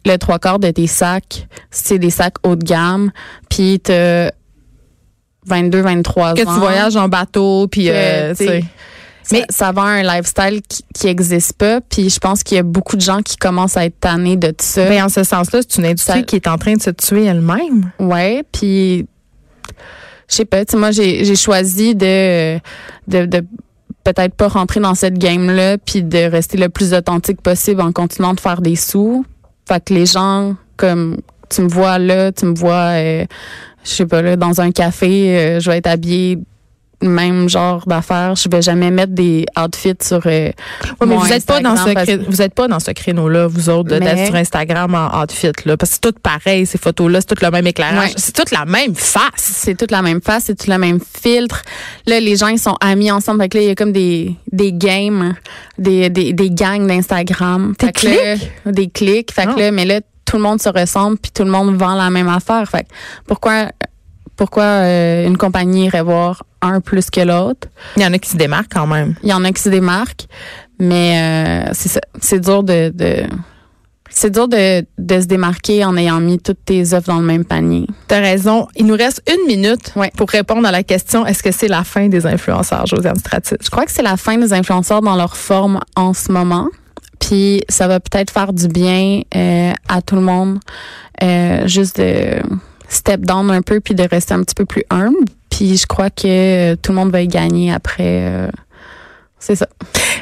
le 0.05 0.17
trois 0.17 0.39
quarts 0.39 0.57
de 0.59 0.71
tes 0.71 0.87
sacs, 0.87 1.47
c'est 1.69 1.99
des 1.99 2.09
sacs 2.09 2.35
haut 2.43 2.55
de 2.55 2.63
gamme, 2.65 3.11
puis 3.49 3.79
t'as 3.79 4.31
22 5.45 5.81
23 5.81 6.33
que 6.33 6.41
ans 6.47 6.53
tu 6.53 6.59
voyages 6.59 6.95
en 6.95 7.07
bateau, 7.07 7.67
puis 7.67 7.85
que, 7.85 7.91
euh, 7.91 8.33
tu 8.35 8.45
sais, 8.45 8.63
mais 9.31 9.39
Mais- 9.41 9.45
ça 9.49 9.71
vend 9.71 9.83
un 9.83 10.01
lifestyle 10.01 10.61
qui, 10.67 10.83
qui 10.95 11.07
existe 11.07 11.53
pas. 11.53 11.79
Puis 11.81 12.09
je 12.09 12.17
pense 12.19 12.41
qu'il 12.43 12.57
y 12.57 12.59
a 12.59 12.63
beaucoup 12.63 12.95
de 12.95 13.01
gens 13.01 13.21
qui 13.21 13.37
commencent 13.37 13.77
à 13.77 13.85
être 13.85 13.99
tannés 13.99 14.35
de 14.35 14.47
tout 14.47 14.55
ça. 14.65 14.85
Ben, 14.89 15.03
en 15.05 15.09
ce 15.09 15.23
sens-là, 15.23 15.59
c'est 15.61 15.79
une 15.79 15.85
industrie 15.85 16.19
Ça- 16.19 16.23
qui 16.25 16.35
est 16.35 16.47
en 16.47 16.57
train 16.57 16.73
de 16.73 16.81
se 16.81 16.89
tuer 16.89 17.25
elle-même. 17.25 17.91
ouais. 17.99 18.43
Puis 18.51 19.05
je 20.27 20.35
sais 20.35 20.45
pas, 20.45 20.63
tu 20.63 20.71
sais, 20.71 20.77
moi, 20.77 20.91
j'ai 20.91 21.35
choisi 21.35 21.93
de, 21.93 22.57
de, 23.07 23.25
de 23.25 23.45
peut-être 24.03 24.33
pas 24.33 24.47
rentrer 24.47 24.79
dans 24.79 24.95
cette 24.95 25.17
game-là, 25.17 25.77
puis 25.77 26.03
de 26.03 26.29
rester 26.29 26.57
le 26.57 26.69
plus 26.69 26.93
authentique 26.93 27.41
possible 27.41 27.81
en 27.81 27.91
continuant 27.91 28.33
de 28.33 28.39
faire 28.39 28.61
des 28.61 28.75
sous. 28.75 29.25
Fait 29.67 29.83
que 29.83 29.93
les 29.93 30.05
gens, 30.05 30.55
comme 30.77 31.17
tu 31.49 31.61
me 31.61 31.67
vois 31.67 31.99
là, 31.99 32.31
tu 32.31 32.45
me 32.45 32.55
vois, 32.55 32.93
euh, 32.95 33.25
je 33.83 33.89
sais 33.89 34.05
pas, 34.05 34.21
là, 34.21 34.35
dans 34.35 34.61
un 34.61 34.71
café, 34.71 35.37
euh, 35.37 35.59
je 35.59 35.69
vais 35.69 35.77
être 35.77 35.87
habillée 35.87 36.39
même 37.01 37.49
genre 37.49 37.83
d'affaires. 37.87 38.35
Je 38.35 38.47
vais 38.49 38.61
jamais 38.61 38.91
mettre 38.91 39.13
des 39.13 39.45
outfits 39.59 39.93
sur 40.01 40.17
euh, 40.25 40.29
Ouais, 40.29 40.53
mais 41.01 41.05
mon 41.07 41.19
vous 41.19 41.31
êtes 41.33 41.45
pas 41.45 41.59
dans 41.59 41.75
ce 41.75 41.93
parce- 41.93 42.09
vous 42.27 42.41
êtes 42.41 42.53
pas 42.53 42.67
dans 42.67 42.79
ce 42.79 42.91
créneau-là, 42.91 43.47
vous 43.47 43.69
autres, 43.69 43.89
de- 43.89 43.99
d'être 43.99 44.15
Mais- 44.15 44.25
sur 44.27 44.35
Instagram 44.35 44.93
en 44.95 45.21
outfit 45.23 45.51
là, 45.65 45.77
parce 45.77 45.91
que 45.91 45.95
c'est 46.01 46.11
tout 46.11 46.19
pareil 46.21 46.65
ces 46.65 46.77
photos-là, 46.77 47.21
c'est 47.21 47.35
tout 47.35 47.43
le 47.43 47.51
même 47.51 47.67
éclairage, 47.67 48.09
Ouais. 48.09 48.13
c'est 48.17 48.33
toute 48.35 48.51
la 48.51 48.65
même 48.65 48.95
face. 48.95 49.29
c'est 49.37 49.75
toute 49.77 49.91
la 49.91 50.01
même 50.01 50.21
face, 50.21 50.43
c'est 50.45 50.55
tout 50.57 50.69
le 50.69 50.77
même 50.77 50.99
filtre. 51.21 51.61
Là, 52.05 52.19
les 52.19 52.35
gens, 52.35 52.47
ils 52.47 52.59
sont 52.59 52.75
amis 52.81 53.11
ensemble. 53.11 53.41
Fait 53.41 53.49
que 53.49 53.57
là, 53.57 53.63
il 53.63 53.67
y 53.67 53.71
a 53.71 53.75
comme 53.75 53.91
des, 53.91 54.35
des 54.51 54.73
games, 54.73 55.33
des, 55.77 56.09
des, 56.09 56.33
des 56.33 56.49
gangs 56.49 56.87
d'Instagram. 56.87 57.73
Des 57.79 58.09
là, 58.65 58.71
Des 58.71 58.87
clics. 58.89 59.31
Fait 59.31 59.45
que 59.45 59.59
là, 59.59 59.71
mais 59.71 59.85
là, 59.85 60.01
tout 60.25 60.37
le 60.37 60.43
monde 60.43 60.61
se 60.61 60.69
ressemble 60.69 61.17
puis 61.17 61.31
tout 61.31 61.43
le 61.43 61.51
monde 61.51 61.75
vend 61.75 61.93
la 61.95 62.09
même 62.09 62.29
affaire. 62.29 62.67
Fait 62.69 62.83
que 62.83 62.87
pourquoi, 63.27 63.67
pourquoi 64.41 64.63
euh, 64.63 65.27
une 65.27 65.37
compagnie 65.37 65.85
irait 65.85 66.01
voir 66.01 66.41
un 66.63 66.81
plus 66.81 67.11
que 67.11 67.21
l'autre? 67.21 67.67
Il 67.95 68.01
y 68.01 68.05
en 68.07 68.11
a 68.11 68.17
qui 68.17 68.27
se 68.27 68.37
démarquent 68.37 68.73
quand 68.73 68.87
même. 68.87 69.13
Il 69.21 69.29
y 69.29 69.33
en 69.33 69.43
a 69.45 69.51
qui 69.51 69.61
se 69.61 69.69
démarquent, 69.69 70.25
mais 70.79 71.67
euh, 71.69 71.71
c'est 72.19 72.39
dur 72.39 72.63
de, 72.63 72.89
de 72.89 73.17
c'est 74.09 74.31
dur 74.31 74.47
de, 74.47 74.83
de 74.97 75.21
se 75.21 75.27
démarquer 75.27 75.85
en 75.85 75.95
ayant 75.95 76.19
mis 76.19 76.39
toutes 76.39 76.65
tes 76.65 76.95
œufs 76.95 77.03
dans 77.05 77.19
le 77.19 77.23
même 77.25 77.45
panier. 77.45 77.85
T'as 78.07 78.19
raison. 78.19 78.67
Il 78.75 78.87
nous 78.87 78.95
reste 78.95 79.21
une 79.31 79.45
minute 79.45 79.93
Ouais. 79.95 80.11
pour 80.17 80.27
répondre 80.31 80.67
à 80.67 80.71
la 80.71 80.81
question 80.81 81.23
est-ce 81.27 81.43
que 81.43 81.51
c'est 81.51 81.67
la 81.67 81.83
fin 81.83 82.07
des 82.07 82.25
influenceurs, 82.25 82.87
Josiane 82.87 83.19
Stratis? 83.19 83.57
Je 83.63 83.69
crois 83.69 83.85
que 83.85 83.91
c'est 83.91 84.01
la 84.01 84.17
fin 84.17 84.39
des 84.39 84.53
influenceurs 84.53 85.03
dans 85.03 85.15
leur 85.15 85.37
forme 85.37 85.79
en 85.95 86.15
ce 86.15 86.31
moment. 86.31 86.67
Puis 87.19 87.61
ça 87.69 87.87
va 87.87 87.99
peut-être 87.99 88.31
faire 88.31 88.53
du 88.53 88.67
bien 88.67 89.21
euh, 89.35 89.71
à 89.87 90.01
tout 90.01 90.15
le 90.15 90.21
monde, 90.21 90.57
euh, 91.21 91.67
juste 91.67 91.99
de 91.99 92.41
step 92.91 93.21
down 93.21 93.49
un 93.49 93.61
peu 93.61 93.79
puis 93.79 93.95
de 93.95 94.03
rester 94.03 94.33
un 94.33 94.43
petit 94.43 94.55
peu 94.55 94.65
plus 94.65 94.83
humble. 94.89 95.25
Puis 95.49 95.77
je 95.77 95.87
crois 95.87 96.09
que 96.09 96.75
tout 96.75 96.91
le 96.91 96.95
monde 96.97 97.11
va 97.11 97.21
y 97.21 97.27
gagner 97.27 97.71
après. 97.73 98.27
euh, 98.27 98.49
c'est 99.39 99.55
ça. 99.55 99.67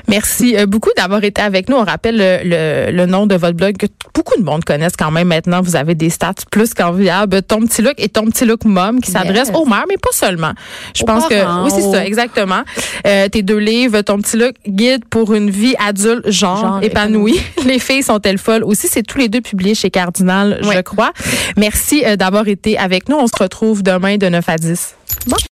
Merci 0.09 0.57
euh, 0.57 0.65
beaucoup 0.65 0.89
d'avoir 0.97 1.23
été 1.23 1.41
avec 1.41 1.69
nous. 1.69 1.77
On 1.77 1.83
rappelle 1.83 2.17
le, 2.17 2.39
le- 2.43 2.91
le 2.91 3.05
nom 3.05 3.27
de 3.27 3.35
votre 3.35 3.55
blog 3.55 3.77
que 3.77 3.85
beaucoup 4.13 4.37
de 4.37 4.43
monde 4.43 4.65
connaissent 4.65 4.97
quand 4.97 5.11
même 5.11 5.27
maintenant. 5.29 5.61
Vous 5.61 5.75
avez 5.75 5.95
des 5.95 6.09
stats 6.09 6.33
plus 6.51 6.73
qu'enviables. 6.73 7.41
Ton 7.43 7.61
petit 7.61 7.81
look 7.81 7.93
et 7.97 8.09
ton 8.09 8.25
petit 8.25 8.45
look 8.45 8.65
mom 8.65 8.99
qui 9.01 9.11
s'adresse 9.11 9.47
Yes. 9.49 9.55
aux 9.55 9.65
mères, 9.65 9.85
mais 9.87 9.97
pas 9.97 10.09
seulement. 10.11 10.51
Je 10.95 11.03
Aux 11.03 11.05
pense 11.05 11.27
que 11.27 11.35
oui, 11.63 11.71
c'est 11.73 11.83
aux- 11.83 11.93
ça, 11.93 12.05
exactement. 12.05 12.61
Euh, 13.07 13.29
tes 13.29 13.41
deux 13.43 13.57
livres, 13.59 14.01
ton 14.01 14.17
petit 14.19 14.37
look, 14.37 14.53
guide 14.67 15.05
pour 15.05 15.33
une 15.33 15.49
vie 15.49 15.75
adulte 15.79 16.29
genre, 16.29 16.59
Genre 16.61 16.79
épanouie. 16.83 17.39
Les 17.65 17.79
filles 17.79 18.03
sont-elles 18.03 18.37
folles 18.39 18.63
aussi? 18.63 18.87
C'est 18.89 19.03
tous 19.03 19.19
les 19.19 19.29
deux 19.29 19.41
publiés 19.41 19.75
chez 19.75 19.89
Cardinal, 19.91 20.59
je 20.63 20.81
crois. 20.81 21.11
Merci 21.55 22.03
euh, 22.05 22.15
d'avoir 22.15 22.47
été 22.47 22.77
avec 22.77 23.07
nous. 23.09 23.15
On 23.17 23.27
se 23.27 23.37
retrouve 23.39 23.83
demain 23.83 24.17
de 24.17 24.27
9 24.27 24.49
à 24.49 24.57
10. 24.57 24.95